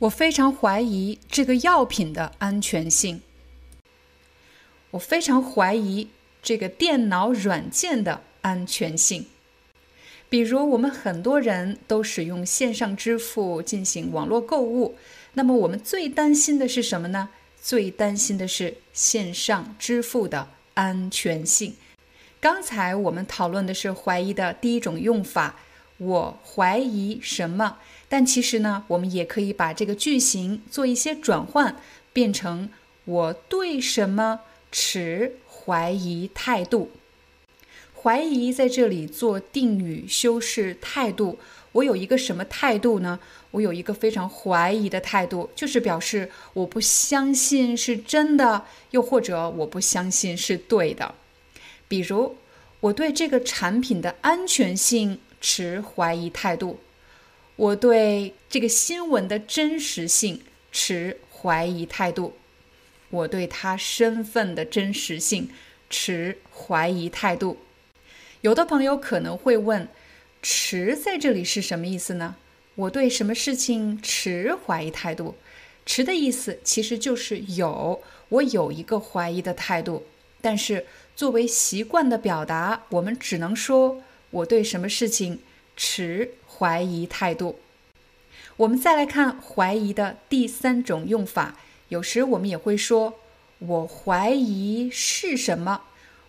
[0.00, 3.22] 我非常怀疑这个药品的安全性。
[4.90, 6.10] 我非常怀疑
[6.42, 9.28] 这个电脑软件的安全性。
[10.32, 14.96] 比如，我们很多人都使用线上支付进行网络购物，
[15.34, 17.28] 那么我们最担心的是什么呢？
[17.60, 21.74] 最担心的是线上支付的安全性。
[22.40, 25.56] 刚才我们讨论的是怀疑的第一种用法，
[25.98, 27.76] 我怀疑什么？
[28.08, 31.76] 但其实呢，我们也可以把这个句型做一些转换，
[32.14, 32.70] 变成
[33.04, 34.40] 我对什么？
[34.70, 36.90] 持怀疑态度，
[38.02, 41.38] 怀疑在这里做定语修饰态度。
[41.70, 43.20] 我有一个什么态度呢？
[43.52, 51.14] 我有一个非常怀疑的态度，就是表示我不相信是真的，又或者我不相信是对的。
[51.86, 52.36] 比如，
[52.80, 56.80] 我对这个产品的安全性持怀疑态度，
[57.54, 60.42] 我对这个新闻的真实性
[60.72, 62.34] 持怀疑态度。
[63.10, 65.50] 我对他身份的真实性
[65.88, 67.58] 持怀疑态度。
[68.42, 69.88] 有的朋友可能会问
[70.42, 72.34] ：“持在这里是什么意思呢？”
[72.74, 75.36] 我对什么事情持怀疑态度？
[75.86, 80.04] 持的意思其实就是有，我有一个怀疑的态度。
[80.40, 85.38] 但是作为习惯的表达，我们只能说我对什么事情
[85.76, 87.60] 持怀疑态度。
[88.56, 91.56] 我们再来看怀疑的第三种用法。
[91.90, 93.20] 有时我们也会说，
[93.60, 95.82] 我怀疑是什么？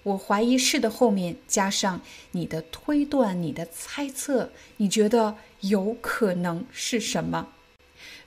[0.03, 2.01] 我怀疑是的后面加上
[2.31, 7.47] 你的推断、你的猜测，你觉得有可能是什么？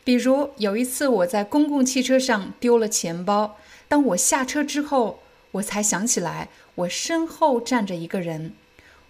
[0.02, 3.58] 比如有一次我在公共汽车上丢了钱包，
[3.88, 5.20] 当我下车之后，
[5.52, 8.54] 我才想起来我身后站着一个人，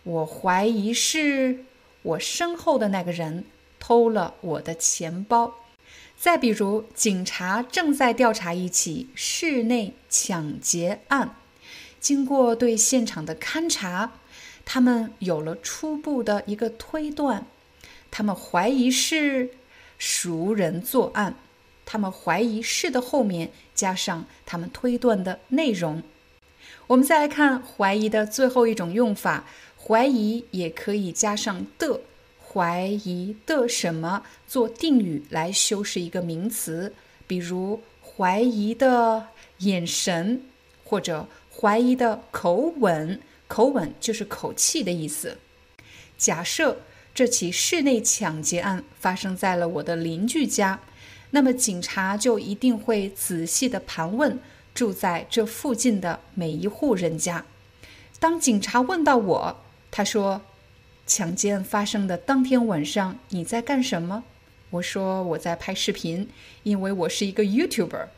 [0.03, 1.65] 我怀疑是
[2.03, 3.45] 我身后的那个人
[3.79, 5.55] 偷了我的钱包。
[6.17, 11.37] 再比如，警察正在调查一起室内抢劫案，
[12.07, 14.13] 经过对现场的勘查，
[14.65, 17.45] 他们有了初步的一个推断，
[18.13, 19.51] 他们怀疑是
[19.99, 21.35] 熟人作案，
[21.85, 26.01] 他们怀疑是的后面加上他们推断的内容。
[26.87, 29.45] 我们再来看怀疑的最后一种用法，
[29.77, 32.01] 怀疑也可以加上的。
[32.49, 36.95] 怀疑的什么做定语来修饰一个名词，
[37.27, 39.27] 比如怀疑的
[39.59, 40.41] 眼神，
[40.85, 41.27] 或者
[41.61, 45.39] 怀疑的口吻，口吻就是口气的意思。
[46.19, 46.83] 假设
[47.15, 50.81] 这起室内抢劫案发生在了我的邻居家，
[51.31, 54.39] 那么警察就一定会仔细的盘问
[54.75, 57.45] 住在这附近的每一户人家。
[58.19, 59.57] 当警察问到我，
[59.91, 60.43] 他说。
[61.09, 64.25] 抢劫案发生的当天晚上，你在干什么？
[64.71, 66.29] 我说我在拍视频，
[66.65, 68.09] 因为我是一个 YouTuber。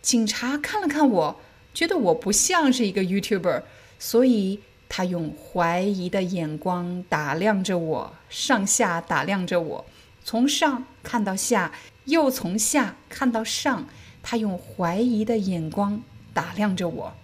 [0.00, 1.40] 警察看了看我，
[1.76, 3.60] 觉得我不像是一个 YouTuber，
[3.98, 9.84] 所以他用怀疑的眼光打量着我，上下打量着我，
[10.24, 11.70] 从上看到下，
[12.06, 13.86] 又从下看到上，
[14.22, 16.00] 他用怀疑的眼光
[16.32, 17.14] 打量着我。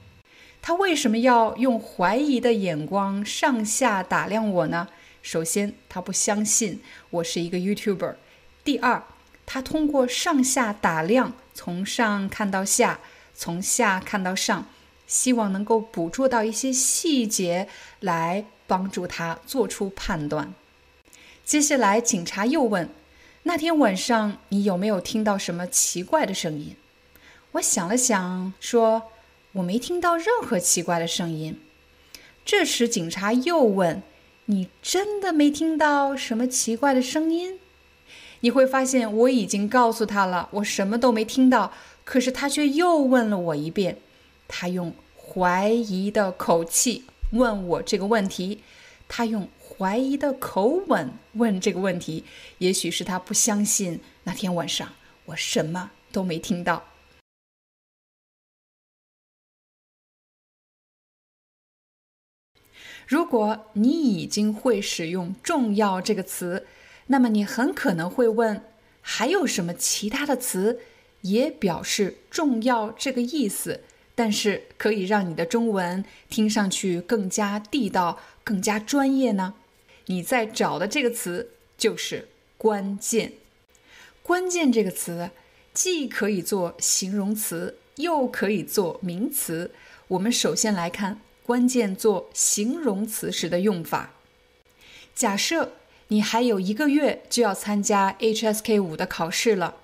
[0.60, 4.86] 他为什么要用怀疑的眼光上下打量我呢？
[5.22, 6.78] 首先，他不相信
[7.08, 8.16] 我是一个 YouTuber。
[8.62, 9.02] 第二，
[9.46, 13.00] 他通过上下打量，从上看到下，
[13.34, 14.66] 从下看到上，
[15.06, 17.68] 希望能够捕捉到一些细节，
[18.00, 20.54] 来帮助他做出判断。
[21.44, 22.88] 接下来，警察又问
[23.44, 26.76] ：“那天晚上你有没有听到什么奇怪的声音？”
[27.52, 29.10] 我想了想，说
[29.54, 31.60] ：“我没听到任何奇怪的声音。”
[32.44, 34.02] 这时，警察又问。
[34.46, 37.60] 你真的没听到什么奇怪的声音？
[38.40, 41.72] 你会发现我已经告诉他了，我什么都没听到。
[42.04, 43.98] 可是他却又问了我一遍，
[44.48, 48.62] 他用怀疑的口气问我这个问题，
[49.08, 52.24] 他用怀疑的口吻问这个问题。
[52.58, 54.92] 也许是他不相信那天晚上
[55.26, 56.84] 我什么都没听到。
[63.06, 66.66] 如果你已经会使用“重要”这个词，
[67.08, 68.64] 那么你很可能会问：
[69.00, 70.80] 还有什么其他的词
[71.22, 73.80] 也表示重要这个意思，
[74.14, 79.54] 但是可以让你的中文听上去更加地道、更加专业呢？
[80.06, 83.32] 你在找的这个词就是关键。
[84.22, 85.30] 关键这个词
[85.72, 89.70] 既可以做形容词，又可以做名词。
[90.08, 94.12] 我们首先来看关键做形容词时的用法。
[95.14, 95.72] 假设
[96.08, 99.76] 你还有一个月就要参加 HSK 五的考试了，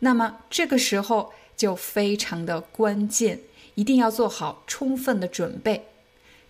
[0.00, 3.40] 那么这个时候就非常的关键，
[3.74, 5.86] 一定要做好充分的准备。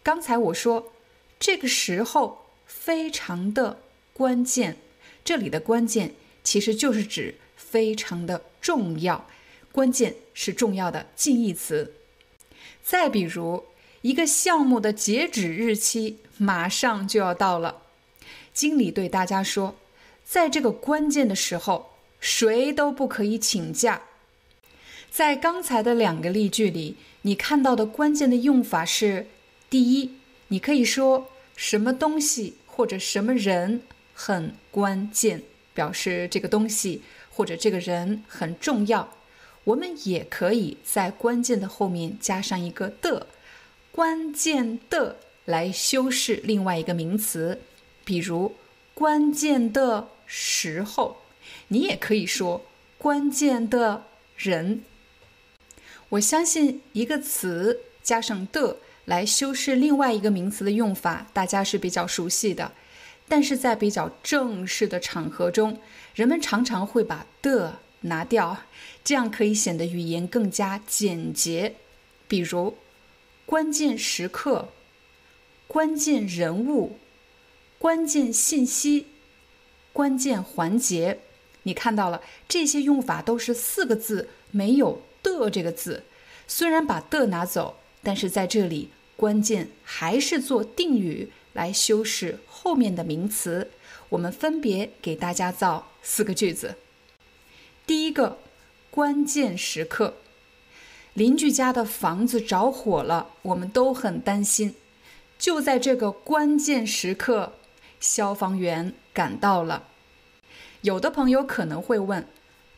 [0.02, 0.92] 刚才我说
[1.38, 3.80] 这个时候非常的
[4.12, 4.78] 关键，
[5.24, 9.26] 这里的关键其实就是指非常的重要，
[9.72, 11.94] 关键是重要的近义词。
[12.82, 13.64] 再比如，
[14.02, 17.82] 一个项目的截止日期马上就要到了，
[18.54, 19.76] 经理对大家说，
[20.24, 21.89] 在这个关键的时候，
[22.20, 24.02] 谁都不可以请假。
[25.10, 29.26] 在刚才的两个例句里，你看到的关键的用法是：
[29.68, 30.12] 第一，
[30.48, 33.82] 你可以说什么东西或者什么人
[34.14, 35.42] 很关键，
[35.74, 39.12] 表示这个东西或者这个人很重要。
[39.64, 43.26] 我们也可以在关键的后面加上一个的，
[43.90, 47.60] 关键的来修饰另外一个名词，
[48.04, 48.54] 比如
[48.94, 51.19] 关键的时候，
[51.72, 52.64] 你也可以说
[52.98, 54.04] 关键的
[54.36, 54.84] 人。
[56.10, 62.72] 我相信一个词加上的来修饰另外一个名词的用法，大家是比较熟悉的，
[63.26, 65.80] 但是在比较正式的场合中，
[66.14, 67.80] 人们常常会把的。
[68.02, 68.62] 拿掉，
[69.04, 71.74] 这样可以显得语言更加简洁。
[72.26, 72.78] 比如，
[73.44, 74.70] 关键时刻、
[75.66, 76.98] 关键人物、
[77.78, 79.08] 关键信息、
[79.92, 81.18] 关键环节，
[81.64, 86.04] 你看到了，这些用法都是四个字，没有的这个字。
[86.46, 93.70] 虽然把的拿走，但是在这里，关键还是做定语来修饰后面的名词。
[94.08, 96.76] 我们分别给大家造四个句子。
[97.86, 98.38] 第一个
[98.90, 100.14] 关键时刻，
[101.14, 104.74] 邻居家的房子着火了，我们都很担心。
[105.38, 107.52] 就在这个关键时刻，
[108.00, 109.89] 消防员赶到了。
[110.82, 112.26] 有的朋友可能会问：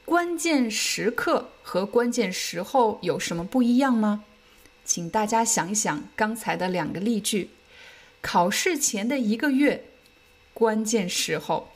[0.05, 4.25] 关键时刻和关键时候有什么不一样吗？
[4.85, 7.51] 请大家想一想刚才的两个例句：
[8.21, 9.85] 考试前的一个月，
[10.53, 11.69] 关键时候，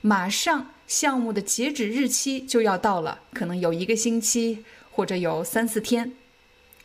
[0.00, 0.70] 马上。
[0.86, 6.12] 项目的截止日期就要到了，可能有一个星期或者有三四天，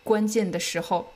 [0.03, 1.13] 关键的时候。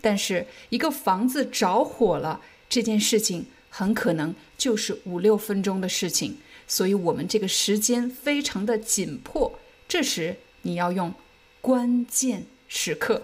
[0.00, 2.40] 但是一个房子着火了，
[2.70, 9.58] 这件事情很可能就是五六分钟的事情，所以我们这个时间非常的紧迫。
[9.88, 11.14] 这时你要用
[11.60, 13.22] 关键时刻。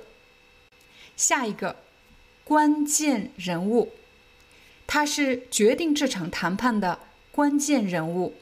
[1.16, 1.76] 下一个
[2.44, 3.92] 关键人物，
[4.86, 6.98] 他是决定这场谈判的
[7.30, 8.34] 关键人物。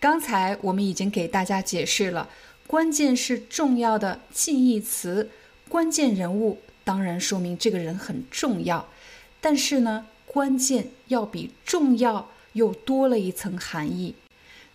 [0.00, 2.28] 刚才我们已经给大家解释了，
[2.66, 5.30] 关键是重要的近义词，
[5.68, 8.88] 关键人物当然说明这个人很重要，
[9.40, 14.16] 但是呢，关键要比重要又多了一层含义。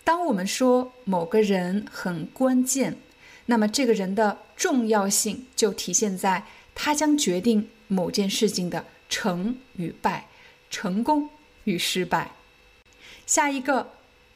[0.03, 2.95] 当我们说某个人很关键，
[3.47, 10.27] 那么这个人的重要性就体现在他将决定某件事情的成与败，
[10.69, 11.27] 成功
[11.63, 12.31] 与失败。
[13.25, 13.89] 下一个。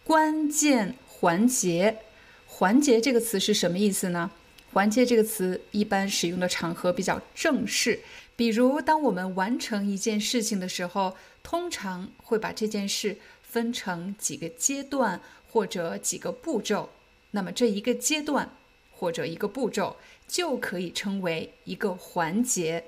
[0.05, 1.99] 关键环节，
[2.45, 4.29] 环节这个词是什么意思呢？
[4.73, 8.01] 环节这个词一般使用的场合比较正式，
[8.35, 13.17] 比如当我们完成一件事情的时候，通常会把这件事
[13.53, 16.89] 分成几个阶段或者几个步骤。
[17.31, 18.49] 那么这一个阶段
[18.91, 19.95] 或者一个步骤
[20.27, 22.85] 就可以称为一个环节。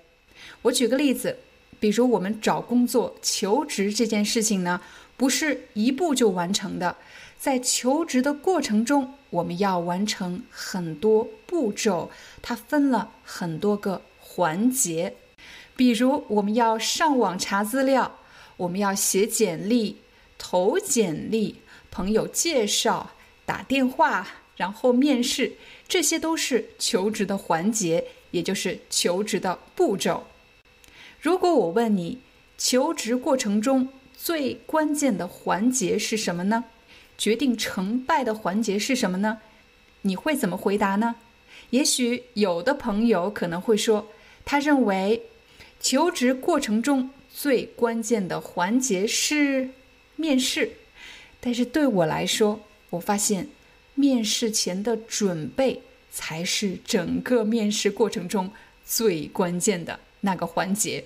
[0.63, 1.38] 我举个例子，
[1.80, 4.82] 比如我们找工作、求职这件事情呢。
[5.18, 6.97] 不是一步就完成的，
[7.39, 12.11] 在求职的过程中，我们要完成很多步骤，
[12.41, 15.16] 它分了很多个环节。
[15.78, 18.20] 比如，我们要上网查资料，
[18.57, 19.95] 我们要写简历、
[20.48, 21.56] 投简历、
[21.89, 23.14] 朋友介绍、
[23.48, 24.28] 打电话，
[24.58, 25.54] 然后面试，
[25.88, 30.28] 这些都是求职的环节，也就是求职的步骤。
[31.20, 32.20] 如果我问你，
[32.60, 36.66] 求职过程中，最关键的环节是什么呢？
[37.18, 39.39] 决定成败的环节是什么呢？
[40.04, 41.16] 你会怎么回答呢？
[41.72, 44.10] 也许有的朋友可能会说，
[44.46, 45.24] 他认为
[45.80, 49.72] 求职过程中最关键的环节是
[50.16, 50.72] 面试。
[51.39, 53.47] 但是对我来说，我发现
[53.93, 58.51] 面试前的准备才是整个面试过程中
[58.86, 61.05] 最关键的那个环节。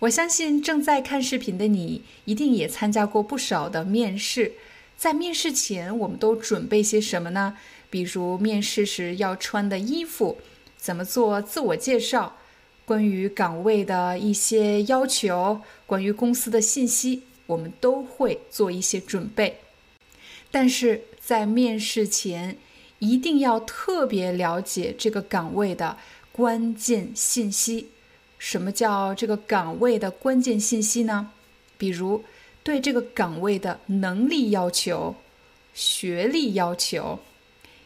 [0.00, 4.52] 我相信正在看视频的你，一定也参加过不少的面试。
[4.96, 7.56] 在面试前，我们都准备些什么呢？
[7.90, 10.38] 比如面试时要穿的衣服，
[10.76, 12.36] 怎么做自我介绍，
[12.84, 19.58] 关于岗位的一些要求，关于公司的信息，我们都会做一些准备。
[20.50, 22.56] 但是在面试前，
[22.98, 25.96] 一定要特别了解这个岗位的
[26.30, 27.88] 关键信息。
[28.38, 31.30] 什么叫这个岗位的关键信息呢？
[31.76, 32.22] 比如
[32.62, 35.16] 对这个岗位的能力要求、
[35.72, 37.18] 学历要求，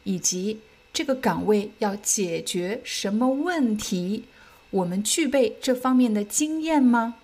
[0.04, 0.60] 以及
[0.92, 4.24] 这个岗位要解决什么问题，
[4.70, 7.16] 我们具备这方面的经验吗？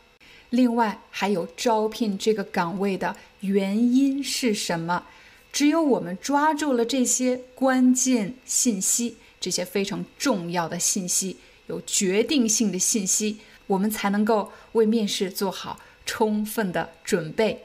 [0.55, 5.05] 另外，还有招聘这个岗位的原因是什么？
[5.53, 11.37] 只有我们抓住了这些关键信息，这些非常重要的信息。
[11.67, 17.65] 有决定性的信息，我们才能够为面试做好充分的准备。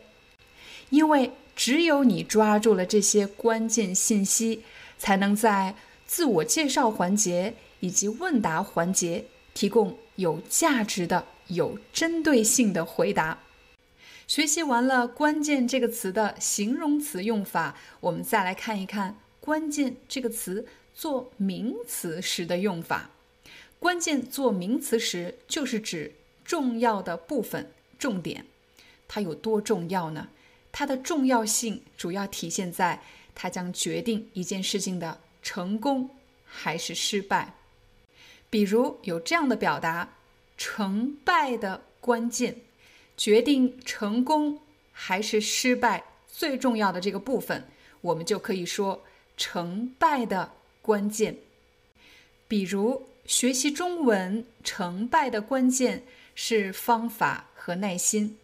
[0.90, 4.64] 因为只有你抓住了这些关键信息，
[4.98, 5.76] 才能在
[6.08, 13.38] 自我介绍环节以及问答环节提供有价值的、有针对性的回答。
[14.28, 23.10] 学习完了“关键”这个词的形容词用法，我们再来看一看“关键”这个词做名词时的用法。
[23.80, 28.46] 关键做名词时，就是指重要的部分、重点。
[29.08, 30.30] 它有多重要呢？
[30.72, 33.02] 它的重要性主要体现在
[33.34, 36.12] 它将决定一件事情的成功
[36.46, 37.56] 还是失败。
[38.52, 40.18] 比如有这样的表达：
[40.60, 42.56] 成败的关键，
[43.18, 44.60] 决定成功
[44.92, 47.68] 还是失败最重要的这个部分，
[48.02, 49.04] 我们就可以说
[49.36, 50.52] 成败的
[50.84, 51.38] 关键。
[52.48, 53.10] 比如。
[53.30, 56.02] 学习中文成败的关键
[56.34, 58.40] 是方法和耐心。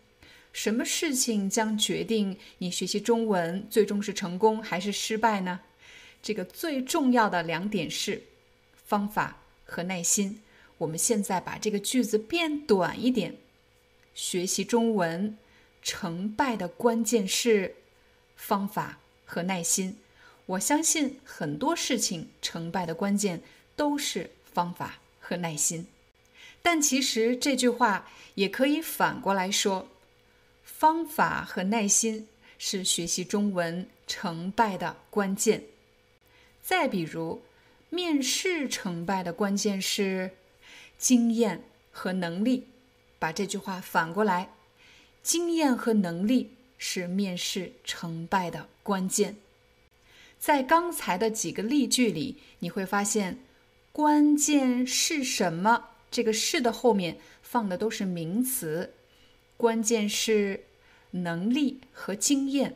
[0.54, 5.62] 什么事情将决定你学习中文最终是成功还是失败呢？
[6.22, 8.22] 这个最重要的两点是
[8.86, 10.40] 方法和耐心。
[10.78, 13.36] 我们现在把这个句子变短一点：
[14.14, 15.38] 学习中文
[15.82, 17.76] 成败的关键是
[18.36, 19.98] 方法和耐心。
[20.46, 23.42] 我相信很多事情成败的关键
[23.76, 24.32] 都是。
[24.56, 25.86] 方法和耐心，
[26.62, 29.90] 但其实这句话也可以反过来说：
[30.64, 35.66] 方法和耐心是学习中文成败的关键。
[36.62, 37.42] 再比如，
[37.90, 40.32] 面试成败的关键是
[40.98, 42.68] 经验和能力。
[43.18, 44.50] 把这句话反过来，
[45.24, 49.38] 经验和能力是面试成败的关键。
[50.38, 53.40] 在刚才的几个例句里，你会发现。
[53.92, 55.92] 关键是什么？
[56.12, 58.94] 这个“是”的后面放的都是名词。
[59.56, 60.66] 关键是
[61.12, 62.76] 能力和经验，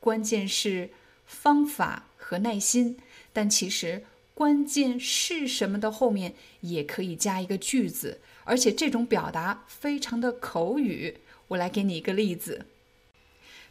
[0.00, 0.88] 关键是
[1.26, 2.96] 方法和耐心。
[3.30, 4.04] 但其实
[4.38, 11.18] “关键是什么”的后面也可以加一个句子，而且这种表达非常的口语。
[11.48, 12.66] 我来给你一个例子，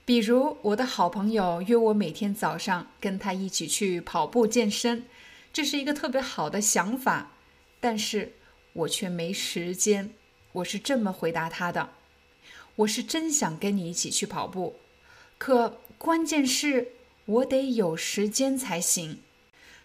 [0.04, 5.06] 比如我的好朋友约我每天早上跟他一起去跑步健身。
[5.54, 7.32] 这是一个特别好的想法，
[7.80, 8.34] 但是
[8.74, 10.14] 我却没时间。
[10.52, 11.92] 我是这么回答他的
[12.76, 14.76] ：“我是真想跟你一起去跑步，
[15.38, 16.92] 可关键是
[17.24, 19.20] 我得有时间才行。”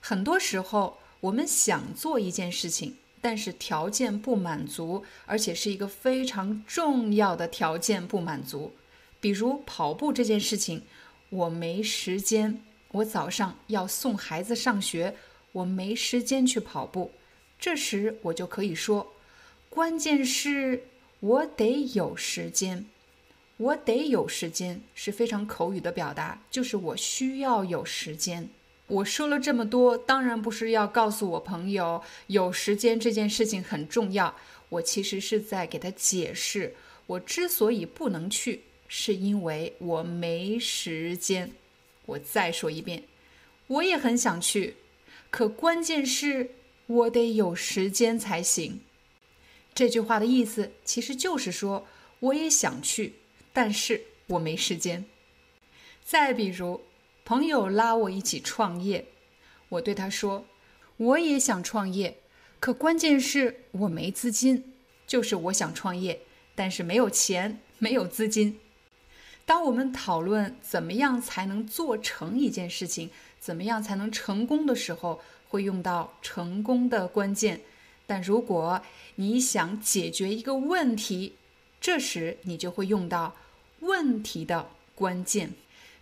[0.04, 8.72] 很多时候，我们想做一件事情，但是条件不满足，而且是一个非常重要的条件不满足。
[9.20, 10.82] 比如跑步这件事情，
[11.30, 12.60] 我没时间，
[12.90, 15.14] 我早上要送孩子上学。
[15.52, 17.12] 我没时间去跑步，
[17.58, 19.12] 这时我就可以说，
[19.68, 20.84] 关键是
[21.20, 22.86] 我得有时间，
[23.58, 28.48] 我得有时间是非常口语的表达，就是我需要有时间。
[28.92, 34.36] 我说了这么多，当然不是要告诉我朋友有时间这件事情很重要，
[34.68, 36.74] 我其实是在给他解释，
[37.06, 41.52] 我之所以不能去，是因为我没时间。
[42.04, 43.04] 我再说一遍，
[43.68, 44.76] 我也很想去。
[45.30, 46.50] 可关键是
[46.86, 48.80] 我得有时间才行。
[49.74, 51.86] 这句话的意思其实就是说，
[52.20, 53.14] 我也想去，
[53.54, 55.06] 但是我没时间。
[56.04, 56.82] 再比如，
[57.24, 59.06] 朋友拉我一起创业，
[59.68, 60.44] 我对他说，
[60.96, 62.18] 我也想创业，
[62.58, 64.64] 可关键是我没资金。
[65.04, 66.20] 就是我想创业，
[66.54, 68.58] 但是没有钱，没有资金。
[69.44, 77.60] 当我们讨论怎么样才能做成一件事情，怎么样才能成功的时候，会用到成功的关键。
[78.06, 78.80] 但如果
[79.16, 81.34] 你想解决一个问题，
[81.78, 83.36] 这时你就会用到
[83.80, 85.52] 问题的关键。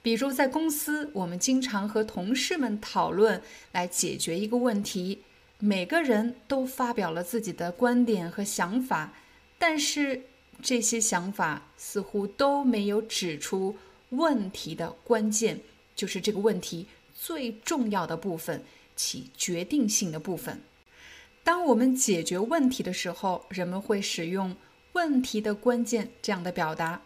[0.03, 5.19] 比如在公司，我们经常和同事们讨论来解决一个问题，
[5.59, 9.13] 每个人都发表了自己的观点和想法，
[9.59, 10.23] 但是
[10.63, 13.77] 这些想法似乎都没有指出
[14.11, 15.61] 问题的关键，
[15.95, 18.65] 就是这个问题最重要的部分，
[18.97, 20.61] 起决定性的部分。
[21.45, 24.57] 当我们解决问题的时候，人们会使用
[24.93, 27.03] “问题的关键”这样的表达。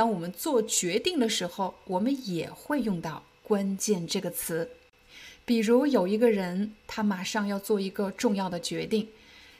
[0.00, 4.70] 当我们做决定的时候，我们也会用到“关键”这个词。
[5.44, 9.10] 比如，有一个人，他马上要做一个重要的决定，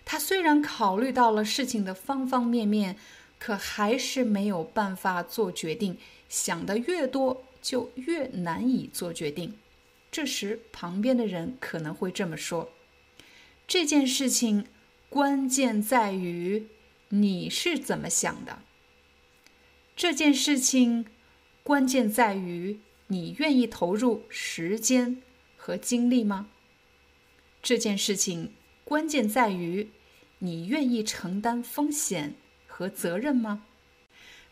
[0.06, 2.96] 他虽然考虑到了事情的方方面面，
[3.38, 5.98] 可还是没有办法做决定。
[6.30, 9.58] 想的越多，就越难以做决定。
[10.10, 12.70] 这时，旁边的人可能会这么说
[13.68, 14.64] ：“这件事情
[15.10, 16.66] 关键在于
[17.10, 18.60] 你是怎么想的。”
[20.00, 21.04] 这件事情
[21.62, 25.20] 关键在于你愿意投入时间
[25.58, 26.48] 和精力吗？
[27.62, 29.90] 这件事情关键在于
[30.38, 32.34] 你愿意承担风险
[32.66, 33.66] 和责任吗？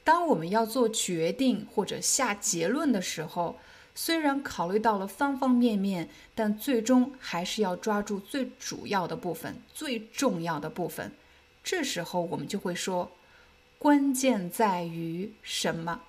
[0.04, 3.58] 当我们要做决定或者下结论的时候，
[3.94, 11.10] 虽然考虑到了方方面面，但最终还是要抓住最主要的部分、最重要的部分。
[11.64, 13.10] 这时候我们就会说。
[13.78, 16.02] 关键在于什么？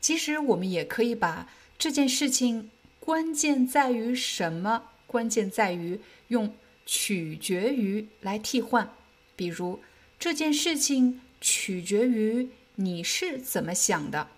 [0.00, 4.90] 其实我们也可以把这件事情关键在于什么？
[5.06, 5.98] 关键在于
[6.28, 6.54] 用
[6.84, 8.94] 取决于来替换。
[9.34, 9.80] 比如
[10.18, 14.28] 这件事情取决于你是怎么想的。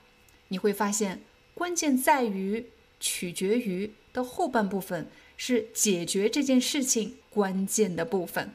[0.49, 1.21] 你会发现，
[1.55, 2.67] 关键在于
[3.01, 8.55] 取决于的后半部分是解决这件事情关键的部分。